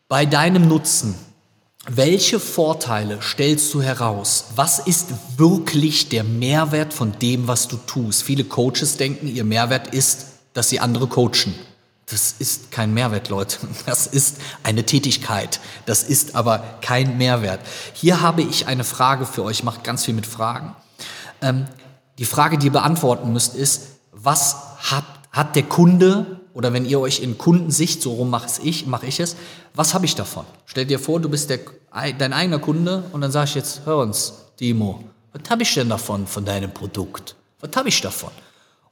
bei 0.10 0.25
deinem 0.25 0.67
Nutzen, 0.67 1.15
welche 1.88 2.39
Vorteile 2.39 3.21
stellst 3.21 3.74
du 3.74 3.81
heraus? 3.81 4.51
Was 4.55 4.79
ist 4.79 5.13
wirklich 5.38 6.09
der 6.09 6.24
Mehrwert 6.24 6.93
von 6.93 7.17
dem, 7.19 7.48
was 7.48 7.67
du 7.67 7.77
tust? 7.77 8.24
Viele 8.24 8.43
Coaches 8.43 8.98
denken, 8.98 9.27
ihr 9.27 9.45
Mehrwert 9.45 9.93
ist, 9.93 10.27
dass 10.53 10.69
sie 10.69 10.79
andere 10.79 11.07
coachen. 11.07 11.55
Das 12.09 12.36
ist 12.39 12.71
kein 12.71 12.93
Mehrwert, 12.93 13.29
Leute. 13.29 13.57
Das 13.86 14.07
ist 14.07 14.38
eine 14.63 14.86
Tätigkeit. 14.86 15.59
Das 15.86 16.03
ist 16.03 16.36
aber 16.36 16.59
kein 16.81 17.17
Mehrwert. 17.17 17.62
Hier 17.93 18.21
habe 18.21 18.41
ich 18.41 18.67
eine 18.67 18.83
Frage 18.83 19.25
für 19.25 19.43
euch. 19.43 19.63
Macht 19.63 19.83
ganz 19.83 20.05
viel 20.05 20.13
mit 20.13 20.25
Fragen. 20.25 20.75
Ähm, 21.41 21.65
die 22.17 22.25
Frage, 22.25 22.57
die 22.57 22.67
ihr 22.67 22.71
beantworten 22.74 23.31
müsst, 23.31 23.55
ist, 23.55 24.00
was 24.12 24.57
hat, 24.79 25.05
hat 25.31 25.55
der 25.55 25.63
Kunde 25.63 26.38
oder 26.59 26.73
wenn 26.73 26.85
ihr 26.85 26.99
euch 26.99 27.21
in 27.21 27.37
Kundensicht, 27.37 28.01
so 28.01 28.15
rum 28.15 28.31
mache 28.31 28.49
ich, 28.61 28.85
mache 28.85 29.05
ich 29.05 29.21
es, 29.21 29.37
was 29.75 29.93
habe 29.93 30.03
ich 30.03 30.15
davon? 30.15 30.43
Stell 30.65 30.85
dir 30.85 30.99
vor, 30.99 31.21
du 31.21 31.29
bist 31.29 31.49
der, 31.49 31.59
dein 32.17 32.33
eigener 32.33 32.59
Kunde 32.59 33.05
und 33.13 33.21
dann 33.21 33.31
sage 33.31 33.45
ich 33.47 33.55
jetzt, 33.55 33.85
hör 33.85 33.99
uns, 33.99 34.33
Demo, 34.59 35.01
was 35.31 35.49
habe 35.49 35.63
ich 35.63 35.73
denn 35.73 35.87
davon, 35.87 36.27
von 36.27 36.43
deinem 36.43 36.73
Produkt? 36.73 37.37
Was 37.61 37.71
habe 37.77 37.87
ich 37.87 38.01
davon? 38.01 38.31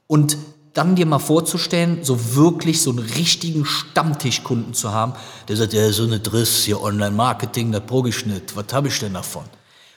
Und 0.06 0.38
dann 0.72 0.96
dir 0.96 1.04
mal 1.04 1.18
vorzustellen, 1.18 1.98
so 2.04 2.34
wirklich 2.36 2.80
so 2.80 2.88
einen 2.88 3.00
richtigen 3.00 3.66
Stammtischkunden 3.66 4.72
zu 4.72 4.94
haben, 4.94 5.12
der 5.46 5.58
sagt, 5.58 5.74
ja, 5.74 5.92
so 5.92 6.04
eine 6.04 6.20
Driss, 6.20 6.64
hier 6.64 6.80
Online-Marketing, 6.80 7.70
das 7.70 7.82
nicht, 8.24 8.56
was 8.56 8.72
habe 8.72 8.88
ich 8.88 8.98
denn 8.98 9.12
davon? 9.12 9.44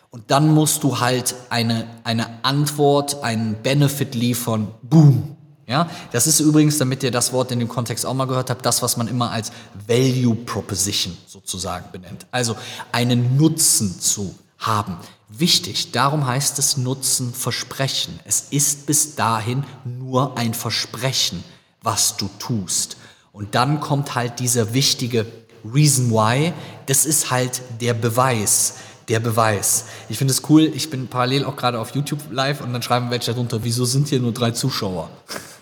Und 0.10 0.30
dann 0.30 0.54
musst 0.54 0.84
du 0.84 1.00
halt 1.00 1.36
eine, 1.50 1.88
eine 2.04 2.44
Antwort, 2.44 3.24
einen 3.24 3.56
Benefit 3.64 4.14
liefern, 4.14 4.68
boom, 4.82 5.38
ja, 5.72 5.90
das 6.12 6.28
ist 6.28 6.40
übrigens, 6.40 6.78
damit 6.78 7.02
ihr 7.02 7.12
das 7.12 7.34
Wort 7.34 7.52
in 7.52 7.60
dem 7.60 7.68
Kontext 7.68 8.06
auch 8.06 8.14
mal 8.14 8.26
gehört 8.26 8.50
habt, 8.50 8.66
das, 8.66 8.82
was 8.82 8.98
man 8.98 9.08
immer 9.08 9.32
als 9.32 9.52
Value 9.88 10.36
Proposition 10.36 11.18
sozusagen 11.26 11.86
benennt. 11.92 12.28
Also 12.30 12.56
einen 12.92 13.38
Nutzen 13.38 14.00
zu 14.00 14.36
haben. 14.60 14.98
Wichtig, 15.30 15.92
darum 15.92 16.28
heißt 16.28 16.60
es 16.60 16.78
Nutzen 16.78 17.34
Versprechen. 17.34 18.20
Es 18.26 18.48
ist 18.52 18.86
bis 18.86 19.16
dahin 19.16 19.64
nur 19.86 20.38
ein 20.38 20.54
Versprechen, 20.54 21.44
was 21.82 22.18
du 22.18 22.30
tust. 22.38 22.98
Und 23.32 23.56
dann 23.56 23.80
kommt 23.80 24.14
halt 24.14 24.40
dieser 24.40 24.74
wichtige 24.74 25.26
Reason 25.64 26.12
Why, 26.12 26.54
das 26.88 27.06
ist 27.06 27.32
halt 27.32 27.62
der 27.80 27.94
Beweis 27.94 28.76
der 29.08 29.20
Beweis. 29.20 29.86
Ich 30.10 30.18
finde 30.18 30.34
es 30.34 30.42
cool, 30.50 30.64
ich 30.64 30.90
bin 30.90 31.08
parallel 31.08 31.46
auch 31.46 31.56
gerade 31.56 31.80
auf 31.80 31.96
YouTube 31.96 32.20
live 32.32 32.62
und 32.62 32.74
dann 32.74 32.82
schreiben 32.82 33.10
welche 33.10 33.32
darunter, 33.32 33.64
wieso 33.64 33.86
sind 33.86 34.08
hier 34.08 34.20
nur 34.20 34.32
drei 34.32 34.52
Zuschauer? 34.52 35.10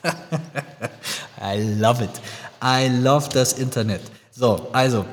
I 1.41 1.75
love 1.79 2.03
it. 2.03 2.12
I 2.63 2.89
love 3.01 3.29
das 3.31 3.53
Internet. 3.53 4.01
So, 4.31 4.67
also, 4.74 5.05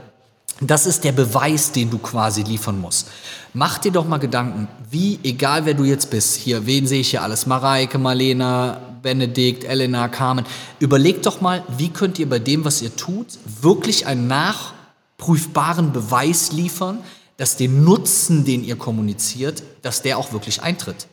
das 0.61 0.87
ist 0.87 1.05
der 1.05 1.13
Beweis, 1.13 1.71
den 1.71 1.91
du 1.91 1.99
quasi 1.99 2.43
liefern 2.43 2.81
musst. 2.81 3.09
Mach 3.53 3.79
dir 3.79 3.93
doch 3.93 4.07
mal 4.07 4.19
Gedanken, 4.19 4.69
wie, 4.91 5.19
egal 5.23 5.67
wer 5.67 5.75
du 5.75 5.85
jetzt 5.85 6.11
bist, 6.11 6.37
hier, 6.37 6.67
wen 6.67 6.87
sehe 6.87 7.01
ich 7.01 7.11
hier 7.11 7.23
alles? 7.23 7.47
Mareike, 7.47 7.99
Marlena, 7.99 8.81
Benedikt, 9.03 9.65
Elena, 9.65 10.09
Carmen. 10.09 10.47
Überleg 10.79 11.23
doch 11.23 11.41
mal, 11.41 11.63
wie 11.77 11.91
könnt 11.91 12.19
ihr 12.19 12.29
bei 12.29 12.39
dem, 12.39 12.65
was 12.65 12.83
ihr 12.83 12.95
tut, 12.97 13.27
wirklich 13.61 14.07
einen 14.07 14.27
nachprüfbaren 14.27 15.93
Beweis 15.93 16.53
liefern, 16.53 16.99
dass 17.37 17.57
den 17.57 17.85
Nutzen, 17.85 18.45
den 18.45 18.65
ihr 18.65 18.77
kommuniziert, 18.77 19.63
dass 19.83 20.03
der 20.03 20.19
auch 20.19 20.33
wirklich 20.33 20.63
eintritt. 20.63 21.07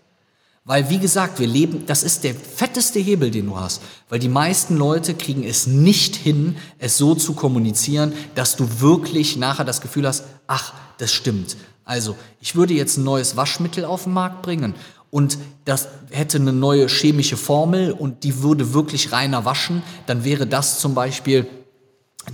Weil, 0.66 0.90
wie 0.90 1.00
gesagt, 1.00 1.40
wir 1.40 1.48
leben, 1.48 1.86
das 1.88 2.04
ist 2.04 2.24
der 2.24 2.34
fetteste 2.34 3.00
Hebel, 3.00 3.32
den 3.32 3.48
du 3.48 3.60
hast. 3.60 3.82
Weil 4.08 4.20
die 4.20 4.30
meisten 4.30 4.78
Leute 4.78 5.14
kriegen 5.14 5.44
es 5.44 5.68
nicht 5.68 6.16
hin, 6.16 6.56
es 6.80 6.98
so 6.98 7.16
zu 7.16 7.34
kommunizieren, 7.34 8.14
dass 8.36 8.56
du 8.56 8.80
wirklich 8.80 9.36
nachher 9.36 9.66
das 9.66 9.82
Gefühl 9.82 10.08
hast, 10.08 10.24
ach, 10.48 10.74
das 11.00 11.12
stimmt. 11.12 11.58
Also, 11.84 12.16
ich 12.40 12.56
würde 12.56 12.74
jetzt 12.74 12.98
ein 12.98 13.04
neues 13.04 13.36
Waschmittel 13.36 13.84
auf 13.84 14.06
den 14.06 14.14
Markt 14.14 14.42
bringen 14.42 14.74
und 15.10 15.38
das 15.66 15.90
hätte 16.12 16.38
eine 16.38 16.54
neue 16.54 16.88
chemische 16.88 17.36
Formel 17.36 17.92
und 17.92 18.24
die 18.24 18.42
würde 18.42 18.74
wirklich 18.74 19.12
reiner 19.12 19.44
waschen, 19.44 19.84
dann 20.06 20.24
wäre 20.24 20.48
das 20.48 20.80
zum 20.80 20.96
Beispiel 20.96 21.46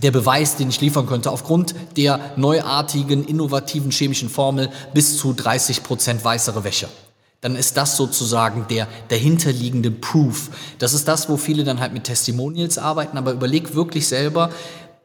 der 0.01 0.11
Beweis, 0.11 0.55
den 0.55 0.69
ich 0.69 0.81
liefern 0.81 1.07
könnte, 1.07 1.31
aufgrund 1.31 1.75
der 1.97 2.19
neuartigen, 2.35 3.25
innovativen 3.25 3.91
chemischen 3.91 4.29
Formel 4.29 4.69
bis 4.93 5.17
zu 5.17 5.33
30 5.33 5.83
Prozent 5.83 6.23
weißere 6.23 6.63
Wäsche 6.63 6.87
dann 7.41 7.55
ist 7.55 7.77
das 7.77 7.95
sozusagen 7.95 8.65
der 8.69 8.87
dahinterliegende 9.07 9.91
Proof. 9.91 10.49
Das 10.77 10.93
ist 10.93 11.07
das, 11.07 11.29
wo 11.29 11.37
viele 11.37 11.63
dann 11.63 11.79
halt 11.79 11.93
mit 11.93 12.03
Testimonials 12.03 12.77
arbeiten, 12.77 13.17
aber 13.17 13.31
überleg 13.31 13.75
wirklich 13.75 14.07
selber, 14.07 14.49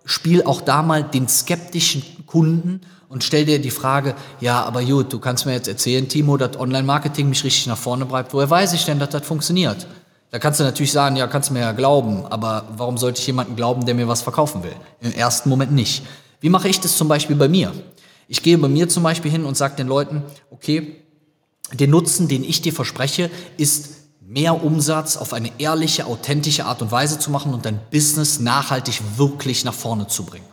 spiel 0.05 0.43
auch 0.43 0.61
da 0.61 0.83
mal 0.83 1.05
den 1.05 1.29
skeptischen 1.29 2.03
Kunden 2.27 2.81
und 3.09 3.23
stell 3.23 3.45
dir 3.45 3.61
die 3.61 3.71
Frage, 3.71 4.15
ja, 4.41 4.65
aber 4.65 4.83
gut, 4.83 5.13
du 5.13 5.21
kannst 5.21 5.47
mir 5.47 5.53
jetzt 5.53 5.69
erzählen, 5.69 6.09
Timo, 6.09 6.37
dass 6.37 6.59
Online-Marketing 6.59 7.29
mich 7.29 7.45
richtig 7.45 7.69
nach 7.69 7.79
vorne 7.79 8.05
bleibt. 8.05 8.35
Woher 8.35 8.51
weiß 8.51 8.73
ich 8.73 8.85
denn, 8.85 8.99
dass 8.99 9.11
das 9.11 9.25
funktioniert? 9.25 9.87
Da 10.35 10.41
kannst 10.41 10.59
du 10.59 10.65
natürlich 10.65 10.91
sagen, 10.91 11.15
ja, 11.15 11.29
kannst 11.29 11.51
du 11.51 11.55
mir 11.55 11.61
ja 11.61 11.71
glauben, 11.71 12.27
aber 12.27 12.65
warum 12.77 12.99
sollte 12.99 13.21
ich 13.21 13.27
jemanden 13.29 13.55
glauben, 13.55 13.87
der 13.87 13.95
mir 13.95 14.09
was 14.09 14.23
verkaufen 14.23 14.65
will? 14.65 14.75
Im 15.01 15.13
ersten 15.13 15.49
Moment 15.49 15.71
nicht. 15.71 16.05
Wie 16.41 16.49
mache 16.49 16.69
ich 16.69 16.81
das 16.81 16.97
zum 16.97 17.07
Beispiel 17.07 17.37
bei 17.37 17.47
mir? 17.47 17.73
Ich 18.27 18.43
gehe 18.43 18.59
bei 18.59 18.67
mir 18.67 18.89
zum 18.89 19.05
Beispiel 19.05 19.31
hin 19.31 19.45
und 19.45 19.57
sage 19.57 19.77
den 19.77 19.87
Leuten, 19.87 20.25
okay, 20.51 20.97
den 21.73 21.91
Nutzen, 21.91 22.27
den 22.27 22.43
ich 22.43 22.63
dir 22.63 22.73
verspreche, 22.73 23.31
ist 23.59 23.91
mehr 24.21 24.65
Umsatz 24.65 25.17
auf 25.17 25.35
eine 25.35 25.53
ehrliche, 25.59 26.05
authentische 26.07 26.65
Art 26.65 26.83
und 26.83 26.91
Weise 26.91 27.21
zu 27.21 27.31
machen 27.31 27.55
und 27.55 27.65
dein 27.65 27.79
Business 27.93 28.41
nachhaltig 28.41 29.03
wirklich 29.17 29.65
nach 29.65 29.73
vorne 29.73 30.09
zu 30.09 30.25
bringen. 30.25 30.47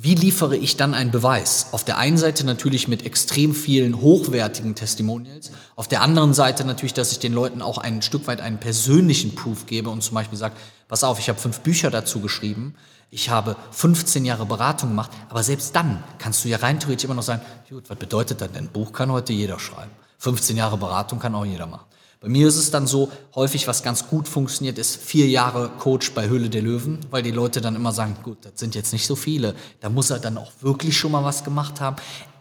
Wie 0.00 0.14
liefere 0.14 0.56
ich 0.56 0.76
dann 0.76 0.94
einen 0.94 1.10
Beweis? 1.10 1.72
Auf 1.72 1.82
der 1.82 1.98
einen 1.98 2.18
Seite 2.18 2.46
natürlich 2.46 2.86
mit 2.86 3.04
extrem 3.04 3.52
vielen 3.52 4.00
hochwertigen 4.00 4.76
Testimonials, 4.76 5.50
auf 5.74 5.88
der 5.88 6.02
anderen 6.02 6.34
Seite 6.34 6.64
natürlich, 6.64 6.94
dass 6.94 7.10
ich 7.10 7.18
den 7.18 7.32
Leuten 7.32 7.62
auch 7.62 7.78
ein 7.78 8.00
Stück 8.00 8.28
weit 8.28 8.40
einen 8.40 8.58
persönlichen 8.58 9.34
Proof 9.34 9.66
gebe 9.66 9.90
und 9.90 10.04
zum 10.04 10.14
Beispiel 10.14 10.38
sage, 10.38 10.54
pass 10.86 11.02
auf, 11.02 11.18
ich 11.18 11.28
habe 11.28 11.40
fünf 11.40 11.58
Bücher 11.60 11.90
dazu 11.90 12.20
geschrieben, 12.20 12.76
ich 13.10 13.30
habe 13.30 13.56
15 13.72 14.24
Jahre 14.24 14.46
Beratung 14.46 14.90
gemacht, 14.90 15.10
aber 15.30 15.42
selbst 15.42 15.74
dann 15.74 16.04
kannst 16.18 16.44
du 16.44 16.48
ja 16.48 16.58
rein 16.58 16.78
theoretisch 16.78 17.06
immer 17.06 17.14
noch 17.14 17.24
sagen, 17.24 17.42
gut, 17.68 17.90
was 17.90 17.98
bedeutet 17.98 18.40
das 18.40 18.52
denn? 18.52 18.66
Ein 18.66 18.72
Buch 18.72 18.92
kann 18.92 19.10
heute 19.10 19.32
jeder 19.32 19.58
schreiben. 19.58 19.90
15 20.18 20.56
Jahre 20.56 20.76
Beratung 20.76 21.18
kann 21.18 21.34
auch 21.34 21.44
jeder 21.44 21.66
machen. 21.66 21.86
Bei 22.20 22.28
mir 22.28 22.48
ist 22.48 22.56
es 22.56 22.72
dann 22.72 22.88
so, 22.88 23.12
häufig, 23.36 23.68
was 23.68 23.84
ganz 23.84 24.08
gut 24.08 24.26
funktioniert, 24.26 24.76
ist 24.76 24.96
vier 24.96 25.28
Jahre 25.28 25.70
Coach 25.78 26.12
bei 26.14 26.28
Höhle 26.28 26.50
der 26.50 26.62
Löwen, 26.62 26.98
weil 27.10 27.22
die 27.22 27.30
Leute 27.30 27.60
dann 27.60 27.76
immer 27.76 27.92
sagen, 27.92 28.16
gut, 28.24 28.38
das 28.42 28.54
sind 28.56 28.74
jetzt 28.74 28.92
nicht 28.92 29.06
so 29.06 29.14
viele. 29.14 29.54
Da 29.80 29.88
muss 29.88 30.10
er 30.10 30.18
dann 30.18 30.36
auch 30.36 30.50
wirklich 30.60 30.98
schon 30.98 31.12
mal 31.12 31.22
was 31.22 31.44
gemacht 31.44 31.80
haben. 31.80 31.94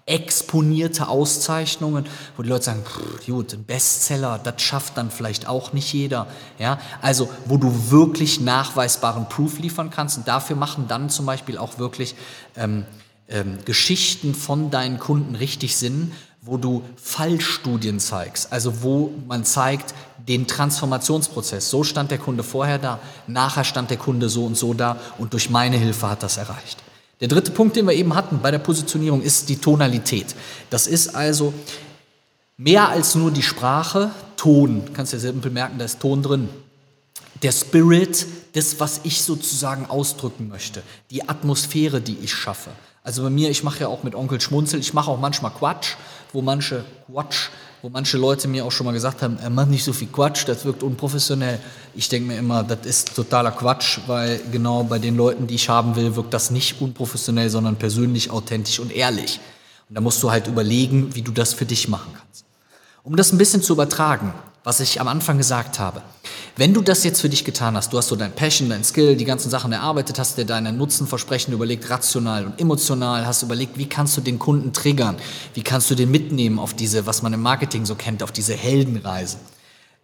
Exponierte 0.08 1.10
Auszeichnungen, 1.10 2.08
wo 2.36 2.42
die 2.42 2.50
Leute 2.50 2.64
sagen, 2.66 2.84
pff, 2.84 3.28
gut, 3.28 3.54
ein 3.54 3.66
Bestseller, 3.66 4.40
das 4.40 4.64
schafft 4.64 4.98
dann 4.98 5.12
vielleicht 5.12 5.48
auch 5.48 5.74
nicht 5.74 5.94
jeder. 5.94 6.26
Ja, 6.58 6.80
also, 7.04 7.30
wo 7.46 7.58
du 7.58 7.92
wirklich 7.92 8.40
nachweisbaren 8.40 9.30
Proof 9.30 9.60
liefern 9.60 9.92
kannst. 9.92 10.18
Und 10.18 10.28
dafür 10.28 10.56
machen 10.56 10.86
dann 10.88 11.12
zum 11.12 11.28
Beispiel 11.28 11.60
auch 11.60 11.78
wirklich 11.78 12.16
ähm, 12.56 12.86
ähm, 13.30 13.60
Geschichten 13.66 14.34
von 14.34 14.72
deinen 14.72 14.98
Kunden 14.98 15.36
richtig 15.36 15.76
Sinn, 15.76 16.14
wo 16.42 16.58
du 16.58 16.84
Fallstudien 16.96 18.00
zeigst, 18.00 18.52
also 18.52 18.82
wo 18.82 19.12
man 19.28 19.44
zeigt 19.44 19.94
den 20.28 20.48
Transformationsprozess. 20.48 21.70
So 21.70 21.84
stand 21.84 22.12
der 22.12 22.18
Kunde 22.18 22.44
vorher 22.44 22.80
da, 22.80 23.00
nachher 23.28 23.64
stand 23.64 23.90
der 23.90 23.98
Kunde 23.98 24.30
so 24.30 24.46
und 24.46 24.56
so 24.56 24.74
da 24.74 24.98
und 25.18 25.34
durch 25.34 25.50
meine 25.50 25.78
Hilfe 25.78 26.10
hat 26.10 26.24
das 26.24 26.38
erreicht. 26.38 26.84
Der 27.20 27.28
dritte 27.28 27.52
Punkt, 27.52 27.76
den 27.76 27.88
wir 27.88 27.94
eben 27.94 28.14
hatten 28.14 28.40
bei 28.40 28.52
der 28.52 28.60
Positionierung, 28.60 29.22
ist 29.22 29.50
die 29.50 29.58
Tonalität. 29.58 30.36
Das 30.70 30.86
ist 30.86 31.16
also 31.16 31.54
mehr 32.58 32.90
als 32.90 33.16
nur 33.16 33.32
die 33.32 33.42
Sprache, 33.42 34.12
Ton. 34.36 34.86
Du 34.86 34.94
kannst 34.94 35.14
ja 35.14 35.20
simpel 35.20 35.50
merken, 35.52 35.80
da 35.80 35.86
ist 35.86 36.00
Ton 36.00 36.22
drin. 36.22 36.48
Der 37.42 37.52
Spirit, 37.52 38.26
das, 38.54 38.80
was 38.80 39.02
ich 39.04 39.24
sozusagen 39.24 39.88
ausdrücken 39.88 40.48
möchte, 40.48 40.84
die 41.10 41.28
Atmosphäre, 41.28 42.02
die 42.02 42.18
ich 42.22 42.34
schaffe. 42.34 42.70
Also 43.08 43.24
bei 43.24 43.30
mir, 43.30 43.50
ich 43.50 43.64
mache 43.64 43.80
ja 43.80 43.88
auch 43.88 44.04
mit 44.04 44.16
Onkel 44.16 44.42
Schmunzel, 44.42 44.82
ich 44.82 44.94
mache 44.94 45.10
auch 45.10 45.18
manchmal 45.18 45.52
Quatsch, 45.52 45.96
wo 46.34 46.42
manche 46.42 46.84
Quatsch, 47.10 47.48
wo 47.82 47.88
manche 47.88 48.18
Leute 48.18 48.50
mir 48.50 48.66
auch 48.66 48.72
schon 48.74 48.86
mal 48.86 48.92
gesagt 48.92 49.22
haben, 49.22 49.38
er 49.42 49.50
macht 49.50 49.70
nicht 49.70 49.86
so 49.86 49.94
viel 49.94 50.10
Quatsch, 50.10 50.46
das 50.46 50.66
wirkt 50.66 50.84
unprofessionell. 50.84 51.58
Ich 51.96 52.10
denke 52.10 52.28
mir 52.28 52.38
immer, 52.38 52.66
das 52.66 52.86
ist 52.86 53.16
totaler 53.16 53.52
Quatsch, 53.52 54.00
weil 54.08 54.42
genau 54.52 54.84
bei 54.84 55.00
den 55.00 55.16
Leuten, 55.16 55.48
die 55.48 55.56
ich 55.56 55.70
haben 55.70 55.96
will, 55.96 56.18
wirkt 56.18 56.34
das 56.34 56.52
nicht 56.52 56.82
unprofessionell, 56.82 57.50
sondern 57.50 57.78
persönlich, 57.78 58.30
authentisch 58.30 58.78
und 58.82 58.92
ehrlich. 58.92 59.40
Und 59.88 59.96
da 59.96 60.02
musst 60.02 60.22
du 60.22 60.30
halt 60.30 60.48
überlegen, 60.48 61.16
wie 61.16 61.22
du 61.22 61.32
das 61.32 61.54
für 61.54 61.66
dich 61.66 61.88
machen 61.88 62.12
kannst. 62.14 62.44
Um 63.04 63.16
das 63.16 63.32
ein 63.32 63.38
bisschen 63.38 63.62
zu 63.62 63.72
übertragen, 63.72 64.34
was 64.66 64.82
ich 64.82 65.00
am 65.00 65.08
Anfang 65.08 65.38
gesagt 65.38 65.80
habe. 65.80 66.02
Wenn 66.60 66.74
du 66.74 66.82
das 66.82 67.04
jetzt 67.04 67.22
für 67.22 67.30
dich 67.30 67.46
getan 67.46 67.78
hast, 67.78 67.94
du 67.94 68.00
hast 68.00 68.08
so 68.08 68.16
dein 68.16 68.32
Passion, 68.32 68.70
dein 68.70 68.84
Skill, 68.84 69.16
die 69.16 69.26
ganzen 69.26 69.52
Sachen 69.52 69.72
erarbeitet, 69.72 70.18
hast 70.18 70.40
dir 70.40 70.46
deine 70.46 70.74
Nutzenversprechen 70.74 71.54
überlegt, 71.54 71.88
rational 71.92 72.48
und 72.48 72.60
emotional, 72.60 73.28
hast 73.28 73.44
überlegt, 73.44 73.78
wie 73.78 73.88
kannst 73.88 74.18
du 74.18 74.22
den 74.22 74.40
Kunden 74.40 74.74
triggern, 74.74 75.18
wie 75.54 75.62
kannst 75.62 75.92
du 75.92 75.96
den 75.96 76.10
mitnehmen 76.10 76.58
auf 76.58 76.74
diese, 76.74 77.06
was 77.06 77.22
man 77.22 77.32
im 77.34 77.44
Marketing 77.44 77.86
so 77.86 77.94
kennt, 77.94 78.24
auf 78.24 78.32
diese 78.32 78.56
Heldenreise. 78.56 79.38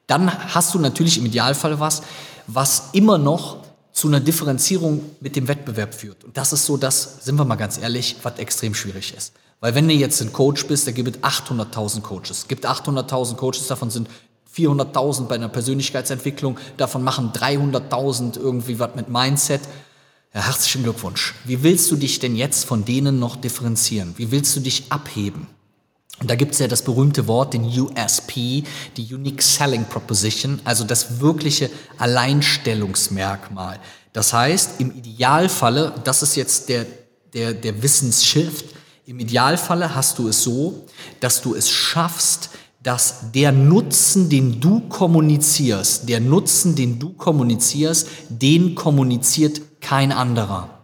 Dann 0.06 0.32
hast 0.54 0.76
du 0.76 0.80
natürlich 0.80 1.18
im 1.18 1.26
Idealfall 1.26 1.80
was, 1.80 2.04
was 2.46 2.90
immer 2.92 3.18
noch 3.18 3.58
zu 3.92 4.08
einer 4.08 4.20
Differenzierung 4.20 5.02
mit 5.22 5.36
dem 5.36 5.48
Wettbewerb 5.48 5.96
führt. 5.96 6.24
Und 6.24 6.38
das 6.38 6.54
ist 6.54 6.68
so 6.68 6.78
das, 6.78 7.26
sind 7.26 7.36
wir 7.36 7.46
mal 7.46 7.56
ganz 7.56 7.80
ehrlich, 7.80 8.18
was 8.22 8.38
extrem 8.38 8.76
schwierig 8.76 9.16
ist. 9.18 9.34
Weil 9.60 9.74
wenn 9.74 9.88
du 9.88 9.94
jetzt 9.96 10.22
ein 10.22 10.32
Coach 10.32 10.68
bist, 10.68 10.86
da 10.86 10.92
gibt 10.92 11.16
es 11.16 11.24
800.000 11.24 12.02
Coaches. 12.02 12.32
Es 12.32 12.48
gibt 12.48 12.68
800.000 12.68 13.38
Coaches, 13.38 13.66
davon 13.66 13.90
sind 13.90 14.08
400.000 14.56 15.28
bei 15.28 15.36
einer 15.36 15.50
Persönlichkeitsentwicklung, 15.50 16.60
davon 16.78 17.04
machen 17.04 17.32
300.000 17.34 18.40
irgendwie 18.40 18.80
was 18.80 18.96
mit 18.96 19.10
Mindset. 19.10 19.62
Ja, 20.34 20.46
herzlichen 20.46 20.84
Glückwunsch. 20.84 21.36
Wie 21.46 21.64
willst 21.64 21.92
du 21.92 21.96
dich 21.96 22.20
denn 22.20 22.36
jetzt 22.36 22.66
von 22.66 22.86
denen 22.86 23.20
noch 23.20 23.36
differenzieren? 23.36 24.14
Wie 24.18 24.32
willst 24.32 24.56
du 24.56 24.60
dich 24.60 24.92
abheben? 24.92 25.48
Und 26.20 26.30
da 26.30 26.36
gibt 26.36 26.54
es 26.54 26.60
ja 26.60 26.68
das 26.68 26.84
berühmte 26.84 27.28
Wort, 27.28 27.54
den 27.54 27.66
USP, 27.66 28.64
die 28.98 29.14
Unique 29.14 29.42
Selling 29.42 29.86
Proposition, 29.86 30.60
also 30.64 30.84
das 30.84 31.20
wirkliche 31.20 31.70
Alleinstellungsmerkmal. 31.98 33.80
Das 34.14 34.32
heißt, 34.32 34.80
im 34.80 34.96
Idealfalle, 34.96 35.94
das 36.04 36.22
ist 36.22 36.36
jetzt 36.36 36.70
der, 36.70 36.86
der, 37.34 37.54
der 37.54 37.82
Wissensshift, 37.82 38.66
im 39.06 39.20
Idealfalle 39.20 39.96
hast 39.96 40.18
du 40.20 40.30
es 40.30 40.44
so, 40.44 40.86
dass 41.20 41.42
du 41.42 41.56
es 41.56 41.70
schaffst, 41.70 42.52
dass 42.84 43.32
der 43.32 43.52
Nutzen, 43.52 44.30
den 44.30 44.60
du 44.60 44.82
kommunizierst, 44.82 46.08
der 46.10 46.20
Nutzen, 46.20 46.76
den 46.76 47.00
du 47.00 47.14
kommunizierst, 47.14 48.08
den 48.30 48.76
kommuniziert 48.76 49.62
kein 49.80 50.12
anderer. 50.12 50.83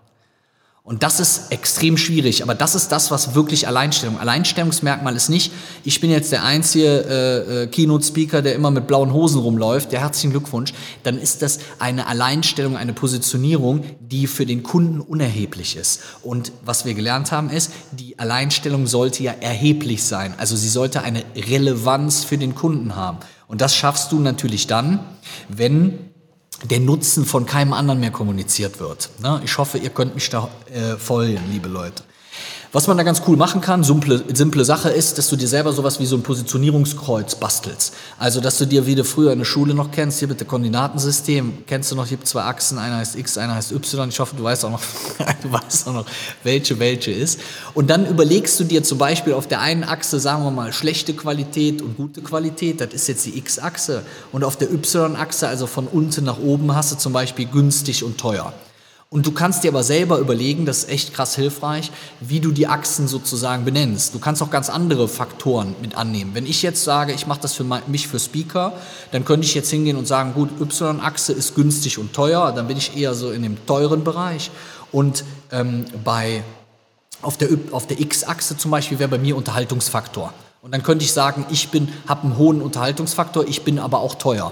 Und 0.89 1.04
das 1.04 1.19
ist 1.19 1.52
extrem 1.52 1.97
schwierig, 1.97 2.41
aber 2.41 2.56
das 2.56 2.73
ist 2.73 2.91
das, 2.91 3.12
was 3.12 3.36
wirklich 3.36 3.67
Alleinstellung. 3.67 4.19
Alleinstellungsmerkmal 4.19 5.15
ist 5.15 5.30
nicht, 5.30 5.52
ich 5.84 6.02
bin 6.02 6.10
jetzt 6.10 6.32
der 6.32 6.43
einzige 6.43 6.88
äh, 6.88 7.63
äh, 7.65 7.67
Keynote-Speaker, 7.67 8.41
der 8.41 8.56
immer 8.56 8.71
mit 8.71 8.88
blauen 8.88 9.13
Hosen 9.13 9.39
rumläuft, 9.39 9.91
der 9.91 9.99
herzlichen 9.99 10.32
Glückwunsch. 10.32 10.73
Dann 11.04 11.19
ist 11.19 11.43
das 11.43 11.60
eine 11.78 12.08
Alleinstellung, 12.08 12.75
eine 12.75 12.93
Positionierung, 12.93 13.84
die 13.99 14.25
für 14.25 14.47
den 14.47 14.63
Kunden 14.63 14.99
unerheblich 14.99 15.75
ist. 15.75 16.02
Und 16.23 16.52
was 16.65 16.86
wir 16.86 16.95
gelernt 16.95 17.32
haben 17.32 17.52
ist, 17.52 17.71
die 17.91 18.17
Alleinstellung 18.17 18.88
sollte 18.88 19.21
ja 19.21 19.34
erheblich 19.39 20.04
sein. 20.04 20.34
Also 20.39 20.56
sie 20.56 20.69
sollte 20.69 21.04
eine 21.04 21.23
Relevanz 21.36 22.23
für 22.23 22.39
den 22.39 22.56
Kunden 22.56 22.95
haben. 22.95 23.19
Und 23.45 23.62
das 23.62 23.75
schaffst 23.75 24.12
du 24.12 24.19
natürlich 24.19 24.65
dann, 24.65 25.02
wenn 25.49 26.09
der 26.63 26.80
Nutzen 26.80 27.26
von 27.26 27.45
keinem 27.45 27.74
anderen 27.74 28.00
mehr 28.00 28.12
kommuniziert 28.12 28.80
wird. 28.80 29.10
Ne? 29.19 29.41
Ich 29.43 29.58
hoffe, 29.58 29.78
ihr 29.78 29.89
könnt 29.89 30.15
mich 30.15 30.30
da 30.30 30.50
äh, 30.72 30.98
folgen, 30.98 31.39
liebe 31.50 31.69
Leute. 31.69 32.04
Was 32.71 32.86
man 32.86 32.97
da 32.97 33.03
ganz 33.03 33.23
cool 33.27 33.36
machen 33.36 33.62
kann, 33.62 33.84
simple, 33.84 34.23
simple 34.32 34.63
Sache 34.63 34.89
ist, 34.89 35.17
dass 35.17 35.27
du 35.27 35.36
dir 35.36 35.47
selber 35.47 35.73
sowas 35.73 35.99
wie 35.99 36.05
so 36.05 36.15
ein 36.15 36.21
Positionierungskreuz 36.21 37.34
bastelst. 37.34 37.95
Also, 38.19 38.41
dass 38.41 38.60
du 38.60 38.65
dir, 38.65 38.86
wie 38.86 38.93
du 38.93 39.03
früher 39.03 39.32
in 39.32 39.39
der 39.39 39.45
Schule 39.45 39.73
noch 39.73 39.89
kennst, 39.89 40.19
hier 40.19 40.27
bitte 40.27 40.45
Koordinatensystem, 40.45 41.65
kennst 41.65 41.91
du 41.91 41.95
noch, 41.95 42.05
hier 42.05 42.21
zwei 42.23 42.43
Achsen, 42.43 42.77
einer 42.77 42.97
heißt 42.97 43.15
X, 43.15 43.39
einer 43.39 43.55
heißt 43.55 43.71
Y. 43.71 44.10
Ich 44.10 44.19
hoffe, 44.19 44.36
du 44.36 44.43
weißt 44.43 44.65
auch 44.65 44.69
noch, 44.69 44.82
du 45.41 45.51
weißt 45.51 45.88
auch 45.88 45.93
noch, 45.93 46.05
welche 46.43 46.77
welche 46.77 47.10
ist. 47.10 47.39
Und 47.73 47.89
dann 47.89 48.05
überlegst 48.05 48.60
du 48.60 48.63
dir 48.63 48.84
zum 48.84 48.99
Beispiel 48.99 49.34
auf 49.34 49.47
der 49.47 49.62
einen 49.62 49.84
Achse, 49.84 50.19
sagen 50.19 50.43
wir 50.43 50.51
mal, 50.51 50.71
schlechte 50.71 51.15
Qualität 51.15 51.82
und 51.82 51.97
gute 51.97 52.21
Qualität, 52.21 52.82
das 52.82 52.93
ist 52.93 53.08
jetzt 53.08 53.25
die 53.25 53.36
X-Achse. 53.36 54.03
Und 54.32 54.43
auf 54.43 54.58
der 54.58 54.71
Y-Achse, 54.71 55.47
also 55.47 55.65
von 55.65 55.88
unten 55.88 56.23
nach 56.23 56.38
oben, 56.38 56.75
hast 56.75 56.91
du 56.91 56.97
zum 56.97 57.13
Beispiel 57.13 57.47
günstig 57.47 58.03
und 58.03 58.19
teuer. 58.19 58.53
Und 59.12 59.26
du 59.26 59.32
kannst 59.32 59.63
dir 59.63 59.72
aber 59.72 59.82
selber 59.82 60.19
überlegen, 60.19 60.67
das 60.67 60.84
ist 60.84 60.89
echt 60.89 61.13
krass 61.15 61.36
hilfreich, 61.36 61.91
wie 62.19 62.39
du 62.39 62.52
die 62.52 62.67
Achsen 62.67 63.08
sozusagen 63.08 63.65
benennst. 63.65 64.13
Du 64.13 64.19
kannst 64.19 64.39
auch 64.43 64.52
ganz 64.52 64.69
andere 64.69 65.08
Faktoren 65.08 65.76
mit 65.82 65.98
annehmen. 65.98 66.36
Wenn 66.36 66.45
ich 66.45 66.62
jetzt 66.62 66.84
sage, 66.84 67.12
ich 67.13 67.26
mache 67.26 67.41
das 67.41 67.56
für 67.56 67.63
mich 67.63 68.08
für 68.08 68.19
Speaker, 68.19 68.74
dann 69.12 69.26
könnte 69.26 69.48
ich 69.48 69.56
jetzt 69.56 69.72
hingehen 69.72 69.98
und 69.98 70.08
sagen, 70.08 70.36
gut, 70.36 70.50
Y-Achse 70.62 71.34
ist 71.34 71.56
günstig 71.56 71.98
und 71.98 72.13
teuer, 72.13 72.52
dann 72.52 72.67
bin 72.67 72.78
ich 72.78 72.95
eher 72.95 73.15
so 73.15 73.32
in 73.32 73.41
dem 73.41 73.65
teuren 73.65 74.04
Bereich. 74.04 74.52
Und 74.91 75.24
ähm, 75.52 75.86
bei, 76.04 76.43
auf 77.24 77.36
der, 77.36 77.50
auf 77.72 77.88
der 77.88 78.00
X-Achse 78.00 78.58
zum 78.58 78.69
Beispiel 78.69 79.00
wäre 79.00 79.10
bei 79.10 79.17
mir 79.17 79.36
Unterhaltungsfaktor. 79.36 80.36
Und 80.62 80.72
dann 80.72 80.84
könnte 80.84 81.04
ich 81.04 81.13
sagen, 81.13 81.48
ich 81.50 81.67
habe 82.08 82.24
einen 82.24 82.38
hohen 82.38 82.62
Unterhaltungsfaktor, 82.62 83.48
ich 83.48 83.63
bin 83.63 83.80
aber 83.80 84.02
auch 84.02 84.13
teuer. 84.13 84.52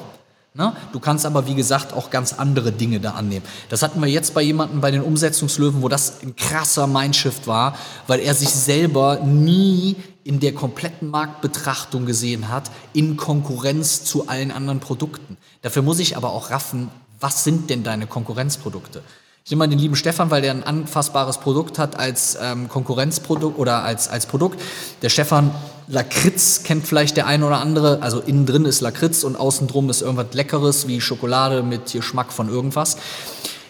Ne? 0.57 0.73
Du 0.91 0.99
kannst 0.99 1.25
aber, 1.27 1.45
wie 1.45 1.53
gesagt, 1.53 1.93
auch 1.93 2.09
ganz 2.09 2.33
andere 2.33 2.71
Dinge 2.71 2.99
da 2.99 3.11
annehmen. 3.11 3.45
Das 3.69 3.83
hatten 3.83 4.01
wir 4.01 4.07
jetzt 4.07 4.33
bei 4.33 4.41
jemandem 4.41 4.81
bei 4.81 4.89
den 4.89 5.03
Umsetzungslöwen, 5.03 5.83
wo 5.83 5.87
das 5.87 6.23
ein 6.23 6.35
krasser 6.35 6.87
Mindshift 6.87 7.45
war, 7.45 7.77
weil 8.07 8.19
er 8.21 8.33
sich 8.33 8.49
selber 8.49 9.19
nie 9.23 9.97
in 10.23 10.39
der 10.39 10.55
kompletten 10.55 11.09
Marktbetrachtung 11.09 12.07
gesehen 12.07 12.49
hat, 12.49 12.71
in 12.91 13.17
Konkurrenz 13.17 14.03
zu 14.03 14.27
allen 14.27 14.51
anderen 14.51 14.79
Produkten. 14.79 15.37
Dafür 15.61 15.83
muss 15.83 15.99
ich 15.99 16.17
aber 16.17 16.31
auch 16.31 16.49
raffen, 16.49 16.89
was 17.19 17.43
sind 17.43 17.69
denn 17.69 17.83
deine 17.83 18.07
Konkurrenzprodukte? 18.07 19.03
Ich 19.47 19.51
nehme 19.51 19.59
mal 19.59 19.69
den 19.69 19.79
lieben 19.79 19.95
Stefan, 19.95 20.29
weil 20.29 20.41
der 20.41 20.51
ein 20.51 20.65
anfassbares 20.65 21.37
Produkt 21.37 21.79
hat 21.79 21.97
als 21.97 22.37
ähm, 22.41 22.67
Konkurrenzprodukt 22.67 23.57
oder 23.57 23.81
als, 23.81 24.09
als 24.09 24.25
Produkt. 24.25 24.59
Der 25.01 25.07
Stefan 25.07 25.51
Lakritz 25.87 26.63
kennt 26.63 26.85
vielleicht 26.85 27.15
der 27.15 27.27
eine 27.27 27.47
oder 27.47 27.61
andere. 27.61 27.99
Also 28.01 28.19
innen 28.19 28.45
drin 28.45 28.65
ist 28.65 28.81
Lakritz 28.81 29.23
und 29.23 29.37
außen 29.37 29.69
drum 29.69 29.89
ist 29.89 30.01
irgendwas 30.01 30.33
Leckeres 30.33 30.89
wie 30.89 30.99
Schokolade 30.99 31.63
mit 31.63 31.93
Geschmack 31.93 32.33
von 32.33 32.49
irgendwas. 32.49 32.97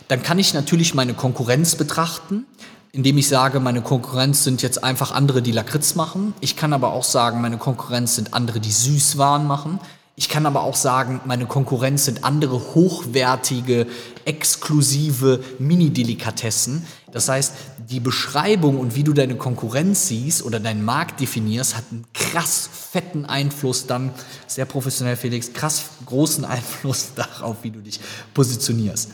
Dann 0.07 0.23
kann 0.23 0.39
ich 0.39 0.55
natürlich 0.55 0.95
meine 0.95 1.13
Konkurrenz 1.13 1.75
betrachten, 1.75 2.47
indem 2.91 3.19
ich 3.19 3.27
sage, 3.27 3.59
meine 3.59 3.83
Konkurrenz 3.83 4.43
sind 4.43 4.63
jetzt 4.63 4.83
einfach 4.83 5.11
andere, 5.11 5.43
die 5.43 5.51
Lakritz 5.51 5.93
machen. 5.93 6.33
Ich 6.39 6.55
kann 6.55 6.73
aber 6.73 6.91
auch 6.91 7.03
sagen, 7.03 7.39
meine 7.39 7.59
Konkurrenz 7.59 8.15
sind 8.15 8.33
andere, 8.33 8.59
die 8.59 8.71
Süßwaren 8.71 9.45
machen. 9.45 9.79
Ich 10.19 10.29
kann 10.29 10.47
aber 10.47 10.63
auch 10.63 10.75
sagen, 10.75 11.21
meine 11.25 11.45
Konkurrenz 11.45 12.05
sind 12.05 12.23
andere 12.23 12.73
hochwertige, 12.73 13.85
exklusive 14.25 15.43
Mini-Delikatessen. 15.59 16.87
Das 17.11 17.29
heißt, 17.29 17.53
die 17.87 17.99
Beschreibung 17.99 18.79
und 18.79 18.95
wie 18.95 19.03
du 19.03 19.13
deine 19.13 19.35
Konkurrenz 19.35 20.07
siehst 20.07 20.43
oder 20.43 20.59
deinen 20.59 20.83
Markt 20.83 21.19
definierst, 21.19 21.77
hat 21.77 21.83
einen 21.91 22.05
krass 22.15 22.67
fetten 22.91 23.25
Einfluss 23.25 23.85
dann, 23.85 24.11
sehr 24.47 24.65
professionell 24.65 25.17
Felix, 25.17 25.53
krass 25.53 25.83
großen 26.07 26.45
Einfluss 26.45 27.09
darauf, 27.15 27.57
wie 27.61 27.69
du 27.69 27.79
dich 27.79 27.99
positionierst. 28.33 29.11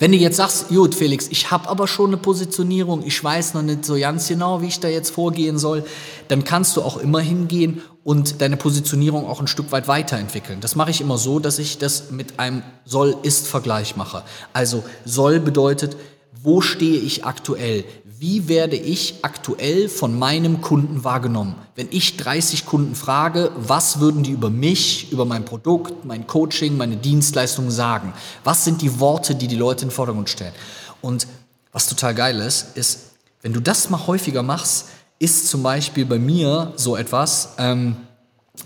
Wenn 0.00 0.10
du 0.10 0.18
jetzt 0.18 0.38
sagst, 0.38 0.70
gut 0.70 0.96
Felix, 0.96 1.28
ich 1.30 1.52
habe 1.52 1.68
aber 1.68 1.86
schon 1.86 2.08
eine 2.08 2.16
Positionierung, 2.16 3.06
ich 3.06 3.22
weiß 3.22 3.54
noch 3.54 3.62
nicht 3.62 3.84
so 3.84 3.94
ganz 3.94 4.26
genau, 4.26 4.62
wie 4.62 4.66
ich 4.66 4.80
da 4.80 4.88
jetzt 4.88 5.10
vorgehen 5.10 5.58
soll, 5.58 5.84
dann 6.26 6.42
kannst 6.42 6.76
du 6.76 6.82
auch 6.82 6.96
immer 6.96 7.20
hingehen 7.20 7.82
und 8.04 8.40
deine 8.40 8.56
Positionierung 8.56 9.26
auch 9.26 9.40
ein 9.40 9.46
Stück 9.46 9.72
weit 9.72 9.88
weiterentwickeln. 9.88 10.60
Das 10.60 10.74
mache 10.74 10.90
ich 10.90 11.00
immer 11.00 11.18
so, 11.18 11.38
dass 11.38 11.58
ich 11.58 11.78
das 11.78 12.10
mit 12.10 12.38
einem 12.38 12.62
Soll-Ist-Vergleich 12.84 13.96
mache. 13.96 14.22
Also 14.52 14.82
Soll 15.04 15.40
bedeutet, 15.40 15.96
wo 16.42 16.60
stehe 16.60 16.98
ich 16.98 17.24
aktuell? 17.24 17.84
wie 18.22 18.46
werde 18.46 18.76
ich 18.76 19.16
aktuell 19.22 19.88
von 19.88 20.16
meinem 20.16 20.60
Kunden 20.60 21.02
wahrgenommen? 21.02 21.56
Wenn 21.74 21.88
ich 21.90 22.16
30 22.18 22.66
Kunden 22.66 22.94
frage, 22.94 23.50
was 23.56 23.98
würden 23.98 24.22
die 24.22 24.30
über 24.30 24.48
mich, 24.48 25.10
über 25.10 25.24
mein 25.24 25.44
Produkt, 25.44 26.04
mein 26.04 26.28
Coaching, 26.28 26.76
meine 26.76 26.96
Dienstleistungen 26.96 27.72
sagen? 27.72 28.12
Was 28.44 28.64
sind 28.64 28.80
die 28.80 29.00
Worte, 29.00 29.34
die 29.34 29.48
die 29.48 29.56
Leute 29.56 29.82
in 29.82 29.88
den 29.88 29.94
Vordergrund 29.94 30.30
stellen? 30.30 30.52
Und 31.00 31.26
was 31.72 31.88
total 31.88 32.14
geil 32.14 32.38
ist, 32.38 32.76
ist, 32.76 33.10
wenn 33.42 33.54
du 33.54 33.60
das 33.60 33.90
mal 33.90 34.06
häufiger 34.06 34.44
machst, 34.44 34.86
ist 35.22 35.48
zum 35.48 35.62
Beispiel 35.62 36.04
bei 36.04 36.18
mir 36.18 36.72
so 36.76 36.96
etwas, 36.96 37.50
ähm, 37.58 37.96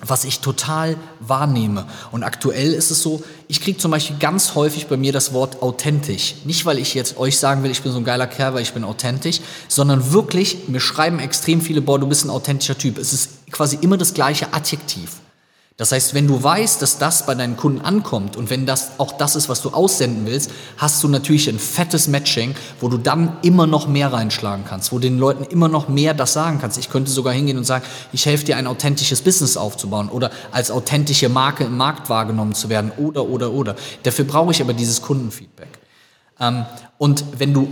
was 0.01 0.25
ich 0.25 0.40
total 0.40 0.97
wahrnehme. 1.21 1.87
Und 2.11 2.23
aktuell 2.23 2.73
ist 2.73 2.90
es 2.90 3.03
so, 3.03 3.23
ich 3.47 3.61
kriege 3.61 3.79
zum 3.79 3.90
Beispiel 3.90 4.16
ganz 4.19 4.55
häufig 4.55 4.87
bei 4.87 4.97
mir 4.97 5.12
das 5.12 5.33
Wort 5.33 5.62
authentisch. 5.62 6.37
Nicht, 6.45 6.66
weil 6.66 6.79
ich 6.79 6.95
jetzt 6.95 7.19
euch 7.19 7.38
sagen 7.38 7.62
will, 7.62 7.71
ich 7.71 7.83
bin 7.83 7.92
so 7.92 7.99
ein 7.99 8.05
geiler 8.05 8.27
Kerl, 8.27 8.55
weil 8.55 8.62
ich 8.62 8.73
bin 8.73 8.85
authentisch, 8.85 9.40
sondern 9.69 10.12
wirklich, 10.12 10.69
mir 10.69 10.81
schreiben 10.81 11.19
extrem 11.19 11.61
viele, 11.61 11.83
boah, 11.83 11.99
du 11.99 12.07
bist 12.07 12.25
ein 12.25 12.31
authentischer 12.31 12.77
Typ. 12.77 12.99
Es 12.99 13.12
ist 13.12 13.51
quasi 13.53 13.79
immer 13.81 13.97
das 13.97 14.14
gleiche 14.14 14.53
Adjektiv. 14.53 15.21
Das 15.79 15.93
heißt, 15.93 16.15
wenn 16.15 16.27
du 16.27 16.43
weißt, 16.43 16.81
dass 16.81 16.97
das 16.97 17.27
bei 17.27 17.35
deinen 17.35 17.59
Kunden 17.59 17.83
ankommt 17.83 18.37
und 18.37 18.49
wenn 18.49 18.65
das 18.65 18.93
auch 18.99 19.12
das 19.12 19.37
ist, 19.37 19.51
was 19.51 19.61
du 19.61 19.71
aussenden 19.71 20.25
willst, 20.25 20.51
hast 20.79 21.05
du 21.05 21.09
natürlich 21.09 21.51
ein 21.51 21.59
fettes 21.59 22.09
Matching, 22.09 22.55
wo 22.81 22.89
du 22.89 22.97
dann 22.97 23.37
immer 23.43 23.67
noch 23.67 23.87
mehr 23.87 24.11
reinschlagen 24.11 24.65
kannst, 24.67 24.91
wo 24.91 24.99
den 24.99 25.19
Leuten 25.19 25.45
immer 25.45 25.69
noch 25.69 25.89
mehr 25.89 26.15
das 26.15 26.33
sagen 26.33 26.61
kannst. 26.62 26.79
Ich 26.79 26.89
könnte 26.89 27.11
sogar 27.11 27.35
hingehen 27.35 27.59
und 27.59 27.65
sagen, 27.65 27.85
ich 28.15 28.25
helfe 28.25 28.47
dir 28.47 28.57
ein 28.57 28.67
authentisches 28.67 29.21
Business 29.21 29.59
aufzubauen 29.59 30.09
oder 30.09 30.31
als 30.51 30.71
authentische 30.71 31.29
Marke 31.29 31.65
im 31.65 31.77
Markt 31.77 32.09
wahrgenommen 32.09 32.55
zu 32.55 32.71
werden 32.71 32.91
oder, 32.97 33.27
oder, 33.27 33.53
oder. 33.53 33.77
Dafür 34.03 34.25
brauche 34.25 34.53
ich 34.53 34.62
aber 34.62 34.73
dieses 34.73 35.03
Kundenfeedback. 35.03 35.79
Ähm, 36.41 36.65
und 36.97 37.23
wenn 37.39 37.53
du 37.53 37.69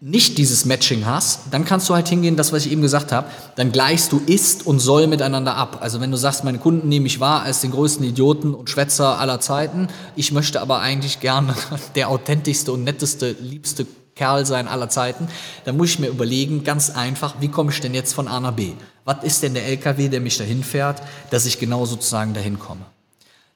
nicht 0.00 0.36
dieses 0.36 0.66
Matching 0.66 1.06
hast, 1.06 1.40
dann 1.50 1.64
kannst 1.64 1.88
du 1.88 1.94
halt 1.94 2.08
hingehen, 2.08 2.36
das, 2.36 2.52
was 2.52 2.66
ich 2.66 2.72
eben 2.72 2.82
gesagt 2.82 3.12
habe, 3.12 3.28
dann 3.54 3.72
gleichst 3.72 4.12
du 4.12 4.20
ist 4.26 4.66
und 4.66 4.78
soll 4.78 5.06
miteinander 5.06 5.56
ab. 5.56 5.78
Also 5.80 6.00
wenn 6.00 6.10
du 6.10 6.18
sagst, 6.18 6.44
meine 6.44 6.58
Kunden 6.58 6.88
nehme 6.88 7.06
ich 7.06 7.18
wahr 7.18 7.42
als 7.42 7.62
den 7.62 7.70
größten 7.70 8.04
Idioten 8.04 8.54
und 8.54 8.68
Schwätzer 8.68 9.18
aller 9.18 9.40
Zeiten, 9.40 9.88
ich 10.14 10.32
möchte 10.32 10.60
aber 10.60 10.80
eigentlich 10.80 11.20
gerne 11.20 11.54
der 11.94 12.10
authentischste 12.10 12.72
und 12.72 12.84
netteste, 12.84 13.32
liebste 13.40 13.86
Kerl 14.14 14.44
sein 14.44 14.68
aller 14.68 14.88
Zeiten, 14.88 15.28
dann 15.64 15.76
muss 15.76 15.90
ich 15.90 15.98
mir 15.98 16.08
überlegen, 16.08 16.62
ganz 16.62 16.90
einfach, 16.90 17.36
wie 17.40 17.48
komme 17.48 17.70
ich 17.70 17.80
denn 17.80 17.94
jetzt 17.94 18.14
von 18.14 18.28
A 18.28 18.40
nach 18.40 18.52
B? 18.52 18.72
Was 19.04 19.22
ist 19.22 19.42
denn 19.42 19.54
der 19.54 19.66
LKW, 19.66 20.08
der 20.08 20.20
mich 20.20 20.36
dahin 20.36 20.62
fährt, 20.62 21.00
dass 21.30 21.46
ich 21.46 21.58
genau 21.58 21.86
sozusagen 21.86 22.34
dahin 22.34 22.58
komme? 22.58 22.82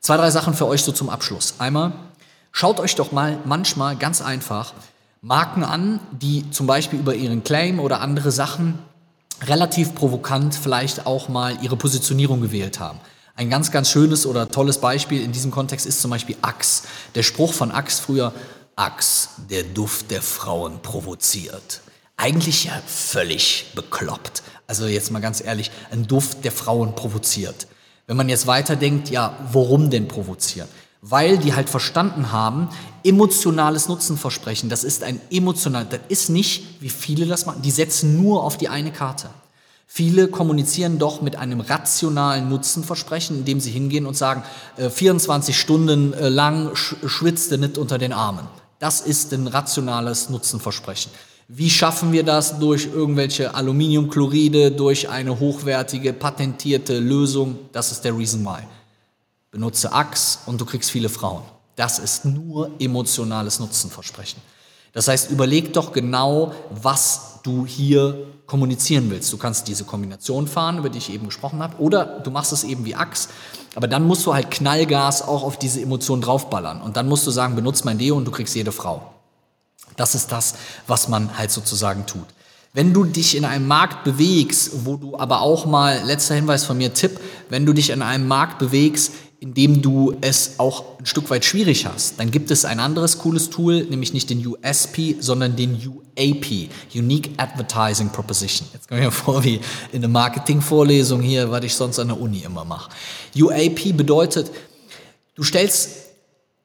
Zwei, 0.00 0.16
drei 0.16 0.31
Sachen 0.31 0.55
für 0.55 0.66
euch 0.66 0.83
so 0.83 0.92
zum 0.92 1.11
Abschluss. 1.11 1.55
Einmal, 1.59 1.92
schaut 2.53 2.81
euch 2.81 2.94
doch 2.94 3.12
mal 3.12 3.38
manchmal 3.44 3.96
ganz 3.96 4.22
einfach 4.22 4.72
Marken 5.22 5.64
an, 5.64 6.00
die 6.12 6.50
zum 6.50 6.66
Beispiel 6.66 6.98
über 6.98 7.14
ihren 7.14 7.44
Claim 7.44 7.78
oder 7.78 8.00
andere 8.00 8.33
Sachen 8.33 8.78
relativ 9.42 9.94
provokant 9.94 10.54
vielleicht 10.54 11.04
auch 11.04 11.28
mal 11.28 11.59
ihre 11.62 11.76
Positionierung 11.76 12.40
gewählt 12.40 12.80
haben. 12.80 12.98
Ein 13.35 13.50
ganz, 13.50 13.70
ganz 13.70 13.90
schönes 13.90 14.24
oder 14.24 14.48
tolles 14.48 14.78
Beispiel 14.78 15.22
in 15.22 15.33
diesem 15.33 15.50
Kontext 15.50 15.85
ist 15.85 16.00
zum 16.00 16.11
Beispiel 16.11 16.37
Axe. 16.40 16.85
Der 17.14 17.22
Spruch 17.22 17.52
von 17.52 17.70
Axe 17.70 18.00
früher, 18.00 18.33
Axe, 18.76 19.28
der 19.50 19.62
Duft 19.62 20.11
der 20.11 20.22
Frauen 20.22 20.80
provoziert. 20.80 21.83
Eigentlich 22.16 22.64
ja 22.64 22.72
völlig 22.87 23.72
bekloppt. 23.74 24.42
Also 24.66 24.87
jetzt 24.87 25.11
mal 25.11 25.20
ganz 25.20 25.42
ehrlich, 25.42 25.70
ein 25.90 26.06
Duft 26.06 26.44
der 26.44 26.52
Frauen 26.52 26.94
provoziert. 26.94 27.66
Wenn 28.06 28.16
man 28.16 28.30
jetzt 28.30 28.46
weiterdenkt, 28.46 29.11
ja, 29.11 29.37
warum 29.52 29.90
denn 29.90 30.09
provozieren? 30.09 30.68
weil 31.02 31.38
die 31.38 31.54
halt 31.54 31.70
verstanden 31.70 32.33
haben, 32.33 32.68
emotionales 33.05 33.89
Nutzenversprechen, 33.89 34.69
das 34.69 34.85
ist 34.85 35.03
ein 35.03 35.21
emotional, 35.31 35.87
das 35.87 36.01
ist 36.09 36.31
nicht, 36.31 36.81
wie 36.81 36.89
viele 36.89 37.27
das 37.27 37.47
machen, 37.47 37.63
die 37.63 37.71
setzen 37.71 38.23
nur 38.23 38.45
auf 38.45 38.57
die 38.57 38.69
eine 38.69 38.93
Karte. 38.93 39.31
Viele 39.87 40.29
kommunizieren 40.29 40.99
doch 40.99 41.21
mit 41.21 41.35
einem 41.37 41.61
rationalen 41.61 42.49
Nutzenversprechen, 42.49 43.39
indem 43.39 43.59
sie 43.59 43.71
hingehen 43.71 44.07
und 44.07 44.17
sagen, 44.17 44.45
äh, 44.77 44.89
24 44.89 45.59
Stunden 45.59 46.13
äh, 46.13 46.29
lang 46.29 46.75
sch 46.77 46.95
schwitzt 47.07 47.51
nicht 47.51 47.77
unter 47.77 47.99
den 47.99 48.13
Armen. 48.13 48.47
Das 48.79 49.01
ist 49.01 49.33
ein 49.33 49.49
rationales 49.49 50.31
Nutzenversprechen. 50.31 51.11
Wie 51.49 51.69
schaffen 51.69 52.13
wir 52.13 52.23
das? 52.23 52.61
Durch 52.61 52.87
irgendwelche 52.87 53.53
Aluminiumchloride, 53.55 54.71
durch 54.71 55.09
eine 55.09 55.41
hochwertige, 55.41 56.13
patentierte 56.13 57.01
Lösung? 57.01 57.59
Das 57.73 57.91
ist 57.91 58.05
der 58.05 58.17
Reason 58.17 58.45
Why 58.45 58.63
benutze 59.51 59.93
Axe 59.93 60.39
und 60.47 60.61
du 60.61 60.65
kriegst 60.65 60.91
viele 60.91 61.09
Frauen. 61.09 61.43
Das 61.81 61.99
ist 61.99 62.27
nur 62.27 62.73
emotionales 62.79 63.59
Nutzenversprechen. 63.59 64.38
Das 64.93 65.09
heißt, 65.09 65.31
überleg 65.31 65.73
doch 65.73 65.95
genau, 65.95 66.53
was 66.69 67.38
du 67.43 67.64
hier 67.64 68.27
kommunizieren 68.45 69.09
willst. 69.09 69.33
Du 69.33 69.38
kannst 69.38 69.66
diese 69.66 69.85
Kombination 69.85 70.47
fahren, 70.47 70.77
über 70.77 70.90
die 70.90 70.99
ich 70.99 71.11
eben 71.11 71.25
gesprochen 71.25 71.62
habe, 71.62 71.79
oder 71.79 72.05
du 72.05 72.31
machst 72.31 72.53
es 72.53 72.64
eben 72.64 72.85
wie 72.85 72.95
Axe, 72.95 73.31
aber 73.77 73.88
dann 73.88 74.07
musst 74.07 74.27
du 74.27 74.35
halt 74.35 74.51
Knallgas 74.51 75.23
auch 75.23 75.43
auf 75.43 75.59
diese 75.59 75.81
Emotion 75.81 76.21
draufballern. 76.21 76.83
Und 76.83 76.99
dann 76.99 77.09
musst 77.09 77.27
du 77.27 77.31
sagen, 77.31 77.57
benutze 77.57 77.87
mein 77.87 77.97
Deo 77.97 78.14
und 78.14 78.27
du 78.27 78.31
kriegst 78.31 78.55
jede 78.55 78.73
Frau. 78.73 79.14
Das 79.97 80.14
ist 80.14 80.31
das, 80.33 80.57
was 80.87 81.09
man 81.09 81.38
halt 81.38 81.51
sozusagen 81.51 82.05
tut. 82.05 82.27
Wenn 82.75 82.93
du 82.93 83.05
dich 83.05 83.38
in 83.38 83.47
einem 83.47 83.66
Markt 83.66 84.05
bewegst, 84.05 84.85
wo 84.85 84.97
du 84.97 85.19
aber 85.19 85.40
auch 85.40 85.64
mal, 85.64 86.03
letzter 86.05 86.35
Hinweis 86.35 86.64
von 86.66 86.77
mir, 86.77 86.93
Tipp, 86.93 87.19
wenn 87.49 87.64
du 87.64 87.73
dich 87.73 87.88
in 87.88 88.03
einem 88.03 88.29
Markt 88.29 88.59
bewegst, 88.59 89.12
in 89.40 89.55
dem 89.55 89.81
du 89.81 90.14
es 90.20 90.59
auch 90.59 90.98
ein 90.98 91.07
Stück 91.07 91.31
weit 91.31 91.46
schwierig 91.46 91.87
hast, 91.87 92.20
dann 92.20 92.31
gibt 92.31 92.50
es 92.50 92.66
ein 92.66 92.79
anderes 92.79 93.16
cooles 93.18 93.48
Tool, 93.48 93.85
nämlich 93.85 94.12
nicht 94.12 94.29
den 94.29 94.46
USP, 94.46 95.16
sondern 95.18 95.57
den 95.57 95.76
UAP, 95.76 96.68
Unique 96.94 97.31
Advertising 97.38 98.11
Proposition. 98.11 98.68
Jetzt 98.74 98.87
komme 98.87 99.00
ich 99.00 99.07
mir 99.07 99.12
vor 99.12 99.42
wie 99.42 99.61
in 99.92 100.05
einer 100.05 100.09
Marketingvorlesung 100.09 101.22
hier, 101.22 101.50
was 101.50 101.64
ich 101.64 101.74
sonst 101.74 101.98
an 101.98 102.09
der 102.09 102.20
Uni 102.20 102.40
immer 102.40 102.66
mache. 102.66 102.90
UAP 103.35 103.96
bedeutet, 103.96 104.50
du 105.35 105.42
stellst, 105.42 106.11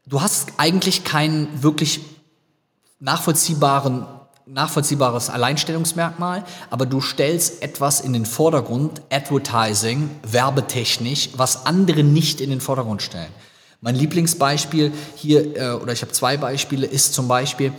du 0.05 0.19
hast 0.21 0.49
eigentlich 0.57 1.05
keinen 1.05 1.63
wirklich 1.63 2.01
nachvollziehbaren 2.99 4.05
nachvollziehbares 4.47 5.29
Alleinstellungsmerkmal, 5.29 6.43
aber 6.69 6.85
du 6.85 7.01
stellst 7.01 7.63
etwas 7.63 8.01
in 8.01 8.13
den 8.13 8.25
Vordergrund, 8.25 9.01
Advertising, 9.09 10.09
werbetechnisch, 10.23 11.29
was 11.35 11.65
andere 11.65 12.03
nicht 12.03 12.41
in 12.41 12.51
den 12.51 12.61
Vordergrund 12.61 13.01
stellen. 13.01 13.31
Mein 13.81 13.95
Lieblingsbeispiel 13.95 14.91
hier, 15.15 15.55
äh, 15.57 15.71
oder 15.73 15.93
ich 15.93 16.01
habe 16.01 16.11
zwei 16.11 16.37
Beispiele, 16.37 16.85
ist 16.85 17.13
zum 17.13 17.27
Beispiel, 17.27 17.71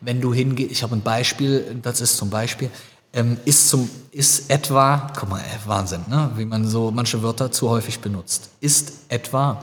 wenn 0.00 0.20
du 0.20 0.32
hingehst, 0.32 0.72
ich 0.72 0.82
habe 0.82 0.96
ein 0.96 1.02
Beispiel, 1.02 1.78
das 1.82 2.00
ist 2.00 2.16
zum 2.16 2.30
Beispiel, 2.30 2.70
ähm, 3.12 3.36
ist, 3.44 3.68
zum, 3.68 3.88
ist 4.10 4.50
etwa, 4.50 5.10
guck 5.18 5.28
mal, 5.28 5.40
ey, 5.40 5.58
Wahnsinn, 5.66 6.04
ne? 6.08 6.30
wie 6.36 6.44
man 6.44 6.66
so 6.66 6.90
manche 6.90 7.22
Wörter 7.22 7.52
zu 7.52 7.70
häufig 7.70 8.00
benutzt, 8.00 8.50
ist 8.60 8.92
etwa 9.08 9.62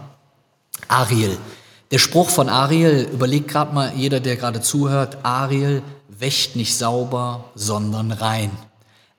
Ariel. 0.88 1.38
Der 1.91 2.00
Spruch 2.00 2.30
von 2.30 2.47
Ariel, 2.47 3.10
überlegt 3.12 3.50
gerade 3.50 3.74
mal 3.74 3.93
jeder, 3.95 4.21
der 4.21 4.38
gerade 4.38 4.62
zuhört, 4.62 5.17
Ariel 5.24 5.84
wäscht 6.21 6.55
nicht 6.55 6.75
sauber, 6.75 7.45
sondern 7.55 8.12
rein. 8.12 8.51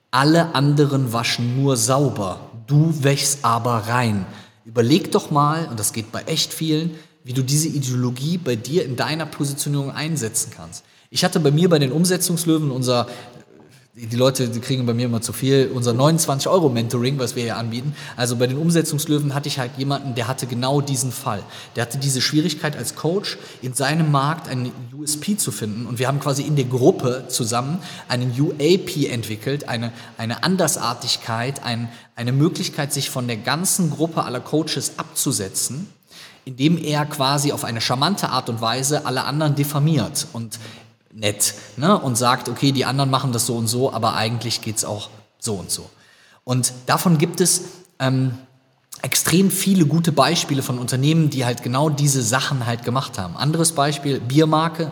Alle 0.09 0.55
anderen 0.55 1.11
waschen 1.11 1.61
nur 1.61 1.75
sauber, 1.75 2.39
du 2.65 2.93
wäschst 3.03 3.43
aber 3.43 3.87
rein. 3.87 4.25
Überleg 4.63 5.11
doch 5.11 5.29
mal, 5.29 5.67
und 5.67 5.77
das 5.79 5.91
geht 5.91 6.13
bei 6.13 6.21
echt 6.23 6.53
vielen, 6.53 6.91
wie 7.25 7.33
du 7.33 7.43
diese 7.43 7.67
Ideologie 7.67 8.37
bei 8.37 8.55
dir 8.55 8.85
in 8.85 8.95
deiner 8.95 9.25
Positionierung 9.25 9.91
einsetzen 9.91 10.51
kannst. 10.55 10.85
Ich 11.09 11.25
hatte 11.25 11.41
bei 11.41 11.51
mir 11.51 11.69
bei 11.69 11.77
den 11.77 11.91
Umsetzungslöwen 11.91 12.71
unser 12.71 13.07
die 13.95 14.15
Leute, 14.15 14.49
die 14.49 14.59
kriegen 14.59 14.87
bei 14.87 14.95
mir 14.95 15.05
immer 15.05 15.21
zu 15.21 15.33
viel, 15.33 15.69
unser 15.71 15.93
29 15.93 16.47
Euro 16.47 16.69
Mentoring, 16.69 17.19
was 17.19 17.35
wir 17.35 17.43
hier 17.43 17.57
anbieten. 17.57 17.95
Also 18.15 18.37
bei 18.37 18.47
den 18.47 18.57
Umsetzungslöwen 18.57 19.35
hatte 19.35 19.47
ich 19.47 19.59
halt 19.59 19.73
jemanden, 19.77 20.15
der 20.15 20.27
hatte 20.27 20.47
genau 20.47 20.81
diesen 20.81 21.11
Fall. 21.11 21.43
Der 21.75 21.83
hatte 21.83 21.99
diese 21.99 22.19
Schwierigkeit 22.19 22.75
als 22.75 22.95
Coach 22.95 23.37
in 23.61 23.75
seinem 23.75 24.11
Markt 24.11 24.47
einen 24.47 24.71
USP 24.97 25.37
zu 25.37 25.51
finden. 25.51 25.85
Und 25.85 25.99
wir 25.99 26.07
haben 26.07 26.19
quasi 26.19 26.41
in 26.41 26.55
der 26.55 26.65
Gruppe 26.65 27.25
zusammen 27.27 27.77
einen 28.07 28.33
UAP 28.35 29.11
entwickelt, 29.11 29.69
eine, 29.69 29.93
eine 30.17 30.43
Andersartigkeit, 30.43 31.63
ein, 31.63 31.87
eine 32.15 32.31
Möglichkeit, 32.31 32.93
sich 32.93 33.11
von 33.11 33.27
der 33.27 33.37
ganzen 33.37 33.91
Gruppe 33.91 34.23
aller 34.23 34.39
Coaches 34.39 34.93
abzusetzen 34.97 35.87
indem 36.45 36.77
er 36.77 37.05
quasi 37.05 37.53
auf 37.53 37.63
eine 37.63 37.79
charmante 37.79 38.29
Art 38.29 38.49
und 38.49 38.59
Weise 38.59 39.05
alle 39.05 39.23
anderen 39.23 39.55
diffamiert 39.55 40.27
und 40.33 40.59
nett 41.15 41.53
ne? 41.77 41.97
und 41.97 42.17
sagt, 42.17 42.49
okay, 42.49 42.71
die 42.71 42.85
anderen 42.85 43.09
machen 43.09 43.31
das 43.31 43.45
so 43.45 43.55
und 43.55 43.67
so, 43.67 43.93
aber 43.93 44.15
eigentlich 44.15 44.61
geht 44.61 44.77
es 44.77 44.85
auch 44.85 45.09
so 45.39 45.55
und 45.55 45.71
so. 45.71 45.89
Und 46.43 46.73
davon 46.87 47.17
gibt 47.17 47.39
es 47.41 47.61
ähm, 47.99 48.37
extrem 49.01 49.51
viele 49.51 49.85
gute 49.85 50.11
Beispiele 50.11 50.63
von 50.63 50.79
Unternehmen, 50.79 51.29
die 51.29 51.45
halt 51.45 51.63
genau 51.63 51.89
diese 51.89 52.21
Sachen 52.21 52.65
halt 52.65 52.83
gemacht 52.83 53.17
haben. 53.17 53.35
Anderes 53.37 53.73
Beispiel, 53.73 54.19
Biermarke 54.19 54.91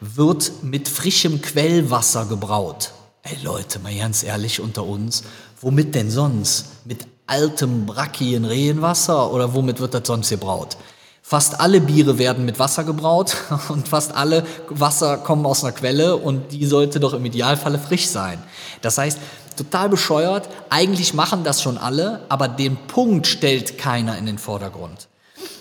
wird 0.00 0.62
mit 0.62 0.88
frischem 0.88 1.40
Quellwasser 1.40 2.26
gebraut. 2.26 2.92
Ey 3.22 3.38
Leute, 3.42 3.78
mal 3.78 3.94
ganz 3.94 4.22
ehrlich 4.22 4.60
unter 4.60 4.84
uns, 4.84 5.24
womit 5.60 5.94
denn 5.94 6.10
sonst? 6.10 6.84
Mit 6.84 7.06
altem 7.26 7.86
Brackien 7.86 8.44
Rehenwasser 8.44 9.32
oder 9.32 9.54
womit 9.54 9.80
wird 9.80 9.94
das 9.94 10.06
sonst 10.06 10.28
gebraut? 10.28 10.76
Fast 11.26 11.58
alle 11.58 11.80
Biere 11.80 12.18
werden 12.18 12.44
mit 12.44 12.58
Wasser 12.58 12.84
gebraut 12.84 13.34
und 13.70 13.88
fast 13.88 14.14
alle 14.14 14.44
Wasser 14.68 15.16
kommen 15.16 15.46
aus 15.46 15.64
einer 15.64 15.72
Quelle 15.72 16.16
und 16.16 16.52
die 16.52 16.66
sollte 16.66 17.00
doch 17.00 17.14
im 17.14 17.24
Idealfalle 17.24 17.78
frisch 17.78 18.08
sein. 18.08 18.42
Das 18.82 18.98
heißt, 18.98 19.18
total 19.56 19.88
bescheuert, 19.88 20.50
eigentlich 20.68 21.14
machen 21.14 21.42
das 21.42 21.62
schon 21.62 21.78
alle, 21.78 22.20
aber 22.28 22.46
den 22.46 22.76
Punkt 22.76 23.26
stellt 23.26 23.78
keiner 23.78 24.18
in 24.18 24.26
den 24.26 24.36
Vordergrund. 24.36 25.08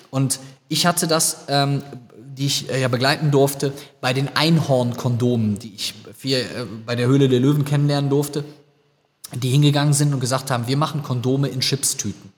Und 0.10 0.42
ich 0.68 0.86
hatte 0.86 1.08
das, 1.08 1.46
ähm, 1.48 1.82
die 2.18 2.48
ich 2.48 2.70
äh, 2.70 2.82
ja 2.82 2.90
begleiten 2.90 3.32
durfte, 3.32 3.72
bei 4.02 4.12
den 4.12 4.36
Einhorn-Kondomen, 4.36 5.60
die 5.60 5.76
ich 5.76 5.94
für, 6.18 6.40
äh, 6.40 6.46
bei 6.86 6.98
der 6.98 7.08
Höhle 7.08 7.30
der 7.30 7.40
Löwen 7.40 7.64
kennenlernen 7.64 8.10
durfte, 8.10 8.44
die 9.34 9.52
hingegangen 9.52 9.94
sind 9.94 10.14
und 10.14 10.20
gesagt 10.20 10.52
haben, 10.52 10.68
wir 10.68 10.76
machen 10.76 11.04
Kondome 11.04 11.48
in 11.48 11.62
Chipstüten. 11.62 12.34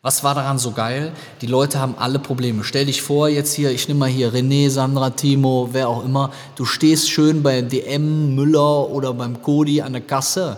Was 0.00 0.22
war 0.22 0.36
daran 0.36 0.58
so 0.58 0.70
geil? 0.70 1.10
Die 1.40 1.48
Leute 1.48 1.80
haben 1.80 1.96
alle 1.98 2.20
Probleme. 2.20 2.62
Stell 2.62 2.86
dich 2.86 3.02
vor, 3.02 3.28
jetzt 3.28 3.54
hier, 3.54 3.72
ich 3.72 3.88
nehme 3.88 3.98
mal 3.98 4.08
hier 4.08 4.32
René, 4.32 4.70
Sandra, 4.70 5.10
Timo, 5.10 5.70
wer 5.72 5.88
auch 5.88 6.04
immer. 6.04 6.30
Du 6.54 6.64
stehst 6.64 7.10
schön 7.10 7.42
bei 7.42 7.62
DM, 7.62 8.32
Müller 8.36 8.88
oder 8.90 9.12
beim 9.12 9.42
Kodi 9.42 9.82
an 9.82 9.94
der 9.94 10.02
Kasse. 10.02 10.56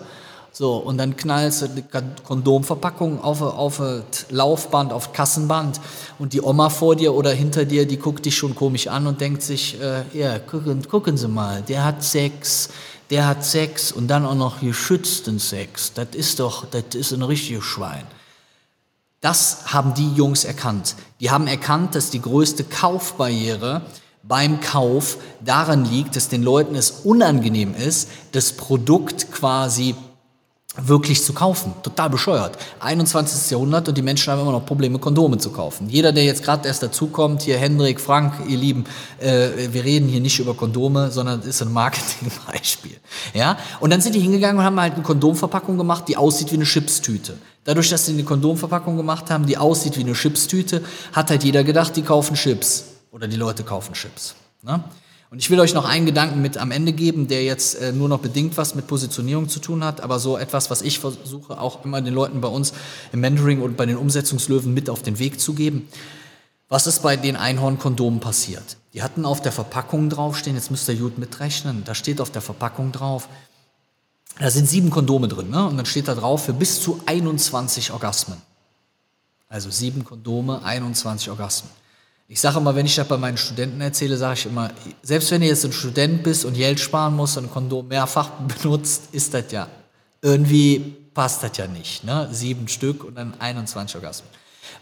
So, 0.53 0.77
und 0.77 0.99
dann 0.99 1.17
knallst 1.17 1.63
du 1.63 1.69
die 1.69 1.85
Kondomverpackung 2.23 3.25
auf, 3.25 3.41
auf 3.41 3.81
Laufband, 4.29 4.93
auf 4.93 5.15
Kassenband. 5.15 5.81
Und 6.19 6.35
die 6.35 6.43
Oma 6.43 6.69
vor 6.69 6.95
dir 6.95 7.15
oder 7.15 7.31
hinter 7.31 7.65
dir, 7.65 7.87
die 7.87 7.97
guckt 7.97 8.27
dich 8.27 8.37
schon 8.37 8.55
komisch 8.55 8.89
an 8.89 9.07
und 9.07 9.23
denkt 9.23 9.41
sich, 9.41 9.81
äh, 9.81 10.03
ja, 10.13 10.39
gucken, 10.39 10.87
gucken 10.87 11.17
Sie 11.17 11.29
mal, 11.29 11.63
der 11.63 11.83
hat 11.83 12.03
Sex, 12.03 12.69
der 13.09 13.27
hat 13.27 13.43
Sex 13.43 13.91
und 13.91 14.09
dann 14.09 14.27
auch 14.27 14.35
noch 14.35 14.61
geschützten 14.61 15.39
Sex. 15.39 15.95
Das 15.95 16.09
ist 16.13 16.41
doch, 16.41 16.67
das 16.67 16.95
ist 16.95 17.13
ein 17.13 17.23
richtiges 17.23 17.65
Schwein. 17.65 18.05
Das 19.21 19.67
haben 19.67 19.93
die 19.95 20.15
Jungs 20.15 20.45
erkannt. 20.45 20.95
Die 21.21 21.31
haben 21.31 21.47
erkannt, 21.47 21.95
dass 21.95 22.11
die 22.11 22.23
größte 22.23 22.65
Kaufbarriere 22.65 23.83
beim 24.23 24.61
Kauf 24.61 25.19
daran 25.45 25.85
liegt, 25.85 26.17
dass 26.17 26.29
den 26.29 26.43
Leuten 26.43 26.75
es 26.75 26.91
unangenehm 26.91 27.75
ist, 27.75 28.09
das 28.33 28.53
Produkt 28.53 29.31
quasi 29.31 29.95
wirklich 30.77 31.23
zu 31.23 31.33
kaufen. 31.33 31.75
Total 31.83 32.09
bescheuert. 32.09 32.57
21. 32.79 33.51
Jahrhundert 33.51 33.89
und 33.89 33.99
die 33.99 34.03
Menschen 34.03 34.33
haben 34.33 34.41
immer 34.41 34.53
noch 34.53 34.65
Probleme, 34.65 34.99
Kondome 34.99 35.37
zu 35.37 35.51
kaufen. 35.51 35.89
Jeder, 35.91 36.13
der 36.13 36.25
jetzt 36.25 36.45
gerade 36.45 36.67
erst 36.67 36.83
dazukommt, 36.83 37.43
hier 37.43 37.59
Hendrik, 37.59 38.01
Frank, 38.01 38.35
ihr 38.49 38.57
Lieben, 38.57 38.85
äh, 39.19 39.49
wir 39.73 39.85
reden 39.85 40.09
hier 40.09 40.21
nicht 40.21 40.39
über 40.39 40.55
Kondome, 40.55 41.11
sondern 41.11 41.41
es 41.41 41.47
ist 41.47 41.63
ein 41.63 41.73
Marketingbeispiel. 41.73 42.97
Ja? 43.35 43.59
Und 43.81 43.91
dann 43.91 44.01
sind 44.01 44.15
die 44.15 44.21
hingegangen 44.21 44.59
und 44.59 44.65
haben 44.65 44.81
halt 44.81 44.95
eine 44.95 45.03
Kondomverpackung 45.03 45.77
gemacht, 45.77 46.05
die 46.09 46.17
aussieht 46.17 46.53
wie 46.53 46.57
eine 46.57 46.65
Chipstüte. 46.65 47.37
Dadurch, 47.65 47.91
dass 47.91 48.07
sie 48.07 48.13
eine 48.13 48.25
Kondomverpackung 48.25 48.97
gemacht 48.97 49.31
haben, 49.31 49.47
die 49.47 49.59
aussieht 49.59 49.97
wie 49.97 50.03
eine 50.03 50.15
Chipstüte, 50.15 50.83
hat 51.13 51.31
halt 51.31 51.45
jeder 51.45 51.63
gedacht, 51.65 51.95
die 51.97 52.03
kaufen 52.03 52.35
Chips. 52.35 52.85
Oder 53.11 53.29
die 53.29 53.37
Leute 53.37 53.65
kaufen 53.65 53.95
Chips. 53.95 54.35
Ne? 54.63 54.83
Und 55.31 55.39
ich 55.39 55.49
will 55.49 55.61
euch 55.61 55.75
noch 55.75 55.85
einen 55.85 56.07
Gedanken 56.07 56.43
mit 56.43 56.59
am 56.59 56.73
Ende 56.73 56.93
geben, 56.93 57.29
der 57.29 57.45
jetzt 57.45 57.81
äh, 57.81 57.93
nur 57.93 58.09
noch 58.09 58.19
bedingt 58.19 58.57
was 58.57 58.75
mit 58.75 58.89
Positionierung 58.89 59.49
zu 59.49 59.61
tun 59.61 59.85
hat, 59.85 60.01
aber 60.01 60.19
so 60.19 60.37
etwas, 60.37 60.71
was 60.71 60.83
ich 60.83 60.99
versuche 60.99 61.61
auch 61.61 61.85
immer 61.85 62.01
den 62.03 62.15
Leuten 62.15 62.41
bei 62.41 62.49
uns 62.49 62.73
im 63.13 63.21
Mentoring 63.21 63.63
und 63.63 63.77
bei 63.77 63.87
den 63.87 63.97
Umsetzungslöwen 63.97 64.75
mit 64.75 64.91
auf 64.91 65.03
den 65.03 65.21
Weg 65.21 65.41
zu 65.41 65.55
geben. 65.55 65.89
Was 66.69 66.89
ist 66.89 67.03
bei 67.03 67.17
den 67.17 67.37
Einhornkondomen 67.37 68.19
passiert? 68.19 68.77
Die 68.93 69.05
hatten 69.05 69.25
auf 69.25 69.41
der 69.41 69.53
Verpackung 69.53 70.11
draufstehen, 70.11 70.57
jetzt 70.57 70.73
müsst 70.73 70.89
ihr 70.89 70.97
gut 70.97 71.19
mitrechnen, 71.19 71.83
da 71.85 71.95
steht 71.95 72.21
auf 72.21 72.31
der 72.31 72.43
Verpackung 72.43 72.91
drauf, 72.91 73.29
da 74.41 74.51
sind 74.51 74.67
sieben 74.69 74.91
Kondome 74.91 75.29
drin, 75.29 75.51
ne? 75.51 75.67
und 75.67 75.77
dann 75.77 75.87
steht 75.87 76.09
da 76.09 76.15
drauf 76.15 76.47
für 76.47 76.55
bis 76.55 76.81
zu 76.81 77.01
21 77.07 77.93
Orgasmen. 77.93 78.41
Also 79.49 79.71
sieben 79.71 80.05
Kondome, 80.05 80.63
21 80.63 81.29
Orgasmen. 81.31 81.71
Ich 82.27 82.41
sage 82.41 82.59
immer, 82.59 82.75
wenn 82.75 82.87
ich 82.87 82.95
das 82.95 83.09
bei 83.09 83.17
meinen 83.17 83.37
Studenten 83.37 83.81
erzähle, 83.81 84.17
sage 84.17 84.35
ich 84.35 84.47
immer, 84.47 84.71
selbst 85.03 85.31
wenn 85.31 85.41
du 85.41 85.49
jetzt 85.49 85.65
ein 85.65 85.73
Student 85.73 86.23
bist 86.23 86.45
und 86.45 86.55
Geld 86.55 86.81
sparen 86.81 87.17
musst 87.17 87.37
und 87.37 87.45
ein 87.47 87.51
Kondom 87.51 87.89
mehrfach 87.89 88.31
benutzt, 88.63 89.09
ist 89.13 89.35
das 89.35 89.51
ja, 89.51 89.69
irgendwie 90.23 90.97
passt 91.13 91.43
das 91.43 91.57
ja 91.57 91.67
nicht. 91.67 92.05
Ne? 92.05 92.29
Sieben 92.33 92.69
Stück 92.69 93.05
und 93.05 93.17
dann 93.17 93.35
21 93.41 93.97
Orgasmen. 93.97 94.31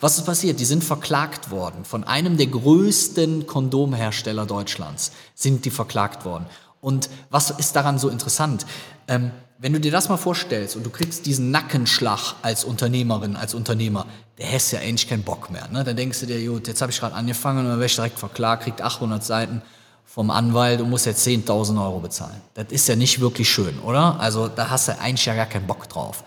Was 0.00 0.18
ist 0.18 0.26
passiert? 0.26 0.60
Die 0.60 0.64
sind 0.64 0.84
verklagt 0.84 1.50
worden. 1.50 1.84
Von 1.84 2.04
einem 2.04 2.36
der 2.36 2.46
größten 2.46 3.46
Kondomhersteller 3.46 4.46
Deutschlands 4.46 5.10
sind 5.34 5.64
die 5.64 5.70
verklagt 5.70 6.24
worden. 6.24 6.46
Und 6.80 7.10
was 7.30 7.50
ist 7.50 7.74
daran 7.74 7.98
so 7.98 8.08
interessant? 8.08 8.66
Ähm, 9.08 9.30
wenn 9.58 9.72
du 9.72 9.80
dir 9.80 9.90
das 9.90 10.08
mal 10.08 10.16
vorstellst 10.16 10.76
und 10.76 10.86
du 10.86 10.90
kriegst 10.90 11.26
diesen 11.26 11.50
Nackenschlag 11.50 12.34
als 12.42 12.62
Unternehmerin, 12.62 13.34
als 13.34 13.54
Unternehmer, 13.54 14.06
der 14.38 14.52
hast 14.52 14.70
ja 14.70 14.78
eigentlich 14.78 15.08
keinen 15.08 15.24
Bock 15.24 15.50
mehr. 15.50 15.66
Ne? 15.68 15.82
Dann 15.82 15.96
denkst 15.96 16.20
du 16.20 16.26
dir, 16.26 16.44
gut, 16.48 16.68
jetzt 16.68 16.80
habe 16.80 16.92
ich 16.92 17.00
gerade 17.00 17.14
angefangen 17.14 17.60
und 17.60 17.64
dann 17.64 17.74
werde 17.74 17.86
ich 17.86 17.96
direkt 17.96 18.18
verklagt, 18.18 18.62
kriegt 18.64 18.80
800 18.80 19.24
Seiten 19.24 19.62
vom 20.04 20.30
Anwalt 20.30 20.80
und 20.80 20.90
muss 20.90 21.04
jetzt 21.04 21.26
10.000 21.26 21.82
Euro 21.82 21.98
bezahlen. 21.98 22.40
Das 22.54 22.66
ist 22.70 22.88
ja 22.88 22.94
nicht 22.94 23.20
wirklich 23.20 23.50
schön, 23.50 23.78
oder? 23.80 24.18
Also 24.20 24.48
da 24.48 24.70
hast 24.70 24.88
du 24.88 24.98
eigentlich 24.98 25.26
ja 25.26 25.34
gar 25.34 25.46
keinen 25.46 25.66
Bock 25.66 25.88
drauf. 25.88 26.22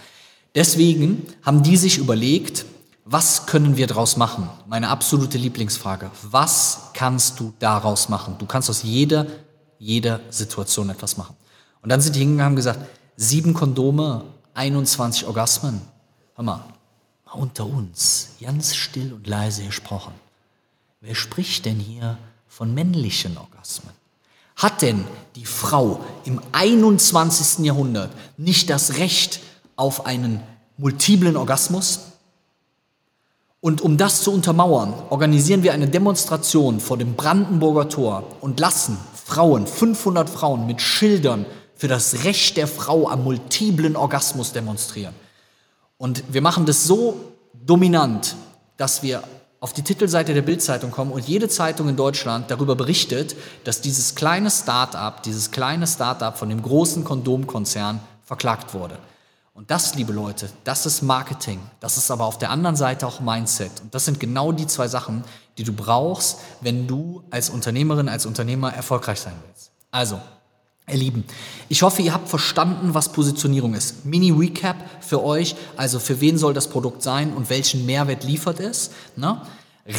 Deswegen 0.53 1.25
haben 1.43 1.63
die 1.63 1.77
sich 1.77 1.97
überlegt, 1.97 2.65
was 3.05 3.45
können 3.47 3.77
wir 3.77 3.87
daraus 3.87 4.17
machen? 4.17 4.49
Meine 4.67 4.89
absolute 4.89 5.37
Lieblingsfrage. 5.37 6.11
Was 6.21 6.91
kannst 6.93 7.39
du 7.39 7.53
daraus 7.59 8.09
machen? 8.09 8.35
Du 8.37 8.45
kannst 8.45 8.69
aus 8.69 8.83
jeder, 8.83 9.25
jeder 9.81 10.19
Situation 10.29 10.91
etwas 10.91 11.17
machen. 11.17 11.35
Und 11.81 11.89
dann 11.89 12.01
sind 12.01 12.15
die 12.15 12.19
hingegangen 12.19 12.39
und 12.39 12.51
haben 12.51 12.55
gesagt, 12.55 12.79
sieben 13.17 13.55
Kondome, 13.55 14.23
21 14.53 15.25
Orgasmen. 15.25 15.81
Hör 16.35 16.43
mal, 16.43 16.63
mal 17.25 17.33
unter 17.33 17.65
uns, 17.65 18.29
ganz 18.39 18.75
still 18.75 19.11
und 19.11 19.25
leise 19.25 19.63
gesprochen. 19.63 20.13
Wer 21.01 21.15
spricht 21.15 21.65
denn 21.65 21.79
hier 21.79 22.19
von 22.47 22.73
männlichen 22.75 23.37
Orgasmen? 23.37 23.91
Hat 24.55 24.83
denn 24.83 25.03
die 25.35 25.45
Frau 25.45 26.01
im 26.25 26.39
21. 26.51 27.65
Jahrhundert 27.65 28.11
nicht 28.37 28.69
das 28.69 28.97
Recht 28.97 29.39
auf 29.75 30.05
einen 30.05 30.43
multiplen 30.77 31.35
Orgasmus? 31.35 32.01
Und 33.61 33.81
um 33.81 33.97
das 33.97 34.21
zu 34.21 34.31
untermauern, 34.31 34.93
organisieren 35.09 35.63
wir 35.63 35.73
eine 35.73 35.87
Demonstration 35.87 36.79
vor 36.79 36.97
dem 36.97 37.15
Brandenburger 37.15 37.89
Tor 37.89 38.23
und 38.41 38.59
lassen 38.59 38.97
Frauen, 39.31 39.65
500 39.65 40.29
Frauen 40.29 40.67
mit 40.67 40.81
Schildern 40.81 41.45
für 41.73 41.87
das 41.87 42.25
Recht 42.25 42.57
der 42.57 42.67
Frau 42.67 43.07
am 43.07 43.23
multiplen 43.23 43.95
Orgasmus 43.95 44.51
demonstrieren. 44.51 45.15
Und 45.97 46.21
wir 46.33 46.41
machen 46.41 46.65
das 46.65 46.83
so 46.83 47.15
dominant, 47.53 48.35
dass 48.75 49.03
wir 49.03 49.23
auf 49.61 49.71
die 49.71 49.83
Titelseite 49.83 50.33
der 50.33 50.41
Bildzeitung 50.41 50.91
kommen 50.91 51.13
und 51.13 51.25
jede 51.25 51.47
Zeitung 51.47 51.87
in 51.87 51.95
Deutschland 51.95 52.51
darüber 52.51 52.75
berichtet, 52.75 53.37
dass 53.63 53.79
dieses 53.79 54.15
kleine 54.15 54.51
Start-up, 54.51 55.23
dieses 55.23 55.51
kleine 55.51 55.87
Start-up 55.87 56.37
von 56.37 56.49
dem 56.49 56.61
großen 56.61 57.05
Kondomkonzern 57.05 58.01
verklagt 58.25 58.73
wurde. 58.73 58.97
Und 59.53 59.71
das, 59.71 59.95
liebe 59.95 60.11
Leute, 60.11 60.49
das 60.63 60.85
ist 60.85 61.03
Marketing. 61.03 61.59
Das 61.79 61.95
ist 61.95 62.11
aber 62.11 62.25
auf 62.25 62.37
der 62.37 62.49
anderen 62.49 62.75
Seite 62.75 63.07
auch 63.07 63.21
Mindset. 63.21 63.71
Und 63.81 63.95
das 63.95 64.03
sind 64.03 64.19
genau 64.19 64.51
die 64.51 64.67
zwei 64.67 64.87
Sachen, 64.87 65.23
die 65.61 65.65
du 65.65 65.73
brauchst, 65.73 66.39
wenn 66.61 66.87
du 66.87 67.23
als 67.29 67.51
Unternehmerin, 67.51 68.09
als 68.09 68.25
Unternehmer 68.25 68.73
erfolgreich 68.73 69.19
sein 69.19 69.35
willst. 69.45 69.71
Also, 69.91 70.19
Ihr 70.89 70.97
Lieben, 70.97 71.23
ich 71.69 71.83
hoffe, 71.83 72.01
ihr 72.01 72.11
habt 72.11 72.27
verstanden, 72.27 72.95
was 72.95 73.11
Positionierung 73.11 73.75
ist. 73.75 74.03
Mini-Recap 74.03 74.75
für 74.99 75.23
euch, 75.23 75.55
also 75.77 75.99
für 75.99 76.19
wen 76.19 76.39
soll 76.39 76.55
das 76.55 76.67
Produkt 76.67 77.03
sein 77.03 77.33
und 77.33 77.51
welchen 77.51 77.85
Mehrwert 77.85 78.23
liefert 78.23 78.59
es. 78.59 78.89
Ne? 79.15 79.39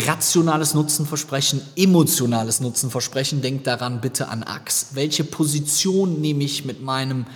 Rationales 0.06 0.74
Nutzenversprechen, 0.74 1.62
emotionales 1.76 2.60
Nutzenversprechen, 2.60 3.40
denkt 3.42 3.68
daran 3.68 4.00
bitte 4.00 4.28
an 4.28 4.42
Ax. 4.42 4.88
Welche 4.94 5.22
Position 5.22 6.20
nehme 6.20 6.42
ich 6.42 6.64
mit 6.64 6.82
meinem 6.82 7.26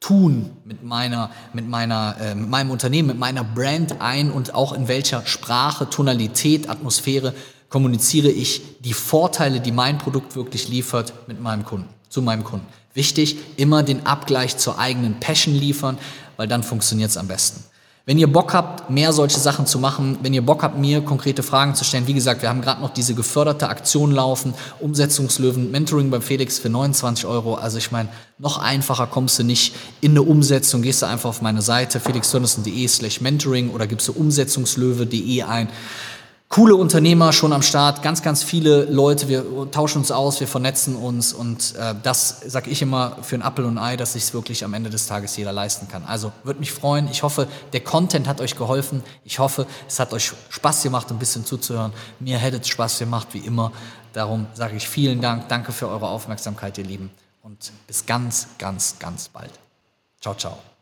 Tun, 0.00 0.50
mit 0.64 0.84
meiner, 0.84 1.30
mit 1.52 1.68
meiner, 1.68 2.16
äh, 2.20 2.34
mit 2.34 2.48
meinem 2.48 2.70
Unternehmen, 2.70 3.08
mit 3.08 3.18
meiner 3.18 3.42
Brand 3.42 4.00
ein 4.00 4.30
und 4.30 4.54
auch 4.54 4.72
in 4.72 4.88
welcher 4.88 5.26
Sprache, 5.26 5.88
Tonalität, 5.88 6.68
Atmosphäre 6.68 7.34
kommuniziere 7.68 8.28
ich 8.28 8.62
die 8.80 8.92
Vorteile, 8.92 9.60
die 9.60 9.72
mein 9.72 9.98
Produkt 9.98 10.36
wirklich 10.36 10.68
liefert, 10.68 11.12
mit 11.26 11.40
meinem 11.40 11.64
Kunden, 11.64 11.88
zu 12.08 12.22
meinem 12.22 12.44
Kunden. 12.44 12.66
Wichtig, 12.94 13.38
immer 13.56 13.82
den 13.82 14.06
Abgleich 14.06 14.56
zur 14.56 14.78
eigenen 14.78 15.18
Passion 15.20 15.54
liefern, 15.54 15.98
weil 16.36 16.46
dann 16.46 16.62
funktioniert 16.62 17.10
es 17.10 17.16
am 17.16 17.28
besten. 17.28 17.64
Wenn 18.08 18.18
ihr 18.18 18.32
Bock 18.32 18.54
habt, 18.54 18.88
mehr 18.88 19.12
solche 19.12 19.40
Sachen 19.40 19.66
zu 19.66 19.80
machen, 19.80 20.16
wenn 20.22 20.32
ihr 20.32 20.46
Bock 20.46 20.62
habt, 20.62 20.78
mir 20.78 21.00
konkrete 21.00 21.42
Fragen 21.42 21.74
zu 21.74 21.84
stellen, 21.84 22.06
wie 22.06 22.14
gesagt, 22.14 22.40
wir 22.40 22.48
haben 22.48 22.60
gerade 22.60 22.80
noch 22.80 22.90
diese 22.90 23.16
geförderte 23.16 23.68
Aktion 23.68 24.12
laufen, 24.12 24.54
Umsetzungslöwen, 24.78 25.72
Mentoring 25.72 26.08
beim 26.08 26.22
Felix 26.22 26.60
für 26.60 26.68
29 26.68 27.26
Euro. 27.26 27.56
Also 27.56 27.78
ich 27.78 27.90
meine, 27.90 28.08
noch 28.38 28.58
einfacher 28.58 29.08
kommst 29.08 29.40
du 29.40 29.42
nicht 29.42 29.74
in 30.00 30.12
eine 30.12 30.22
Umsetzung. 30.22 30.82
Gehst 30.82 31.02
du 31.02 31.06
einfach 31.06 31.30
auf 31.30 31.42
meine 31.42 31.62
Seite 31.62 31.98
felixdönnissen.de 31.98 32.86
slash 32.86 33.20
mentoring 33.20 33.70
oder 33.70 33.88
gibst 33.88 34.06
du 34.06 34.12
umsetzungslöwe.de 34.12 35.42
ein 35.42 35.68
coole 36.48 36.76
Unternehmer 36.76 37.32
schon 37.32 37.52
am 37.52 37.62
Start, 37.62 38.02
ganz, 38.02 38.22
ganz 38.22 38.42
viele 38.42 38.84
Leute, 38.84 39.28
wir 39.28 39.70
tauschen 39.70 39.98
uns 39.98 40.12
aus, 40.12 40.40
wir 40.40 40.46
vernetzen 40.46 40.96
uns 40.96 41.32
und 41.32 41.74
äh, 41.76 41.94
das 42.02 42.40
sage 42.46 42.70
ich 42.70 42.82
immer 42.82 43.18
für 43.22 43.34
ein 43.36 43.42
Apple 43.42 43.66
und 43.66 43.78
ein 43.78 43.84
Ei, 43.84 43.96
dass 43.96 44.12
sich 44.12 44.24
es 44.24 44.34
wirklich 44.34 44.64
am 44.64 44.72
Ende 44.72 44.88
des 44.88 45.06
Tages 45.06 45.36
jeder 45.36 45.52
leisten 45.52 45.88
kann. 45.88 46.04
Also 46.04 46.32
würde 46.44 46.60
mich 46.60 46.72
freuen. 46.72 47.08
Ich 47.10 47.22
hoffe, 47.22 47.48
der 47.72 47.80
Content 47.80 48.28
hat 48.28 48.40
euch 48.40 48.56
geholfen. 48.56 49.02
Ich 49.24 49.38
hoffe, 49.38 49.66
es 49.88 49.98
hat 49.98 50.12
euch 50.12 50.32
Spaß 50.48 50.82
gemacht, 50.82 51.10
ein 51.10 51.18
bisschen 51.18 51.44
zuzuhören. 51.44 51.92
Mir 52.20 52.38
hätte 52.38 52.58
es 52.58 52.68
Spaß 52.68 53.00
gemacht, 53.00 53.28
wie 53.32 53.40
immer. 53.40 53.72
Darum 54.12 54.46
sage 54.54 54.76
ich 54.76 54.88
vielen 54.88 55.20
Dank. 55.20 55.48
Danke 55.48 55.72
für 55.72 55.88
eure 55.88 56.08
Aufmerksamkeit, 56.08 56.78
ihr 56.78 56.84
Lieben. 56.84 57.10
Und 57.42 57.72
bis 57.86 58.06
ganz, 58.06 58.48
ganz, 58.58 58.96
ganz 58.98 59.28
bald. 59.28 59.52
Ciao, 60.20 60.34
ciao. 60.34 60.75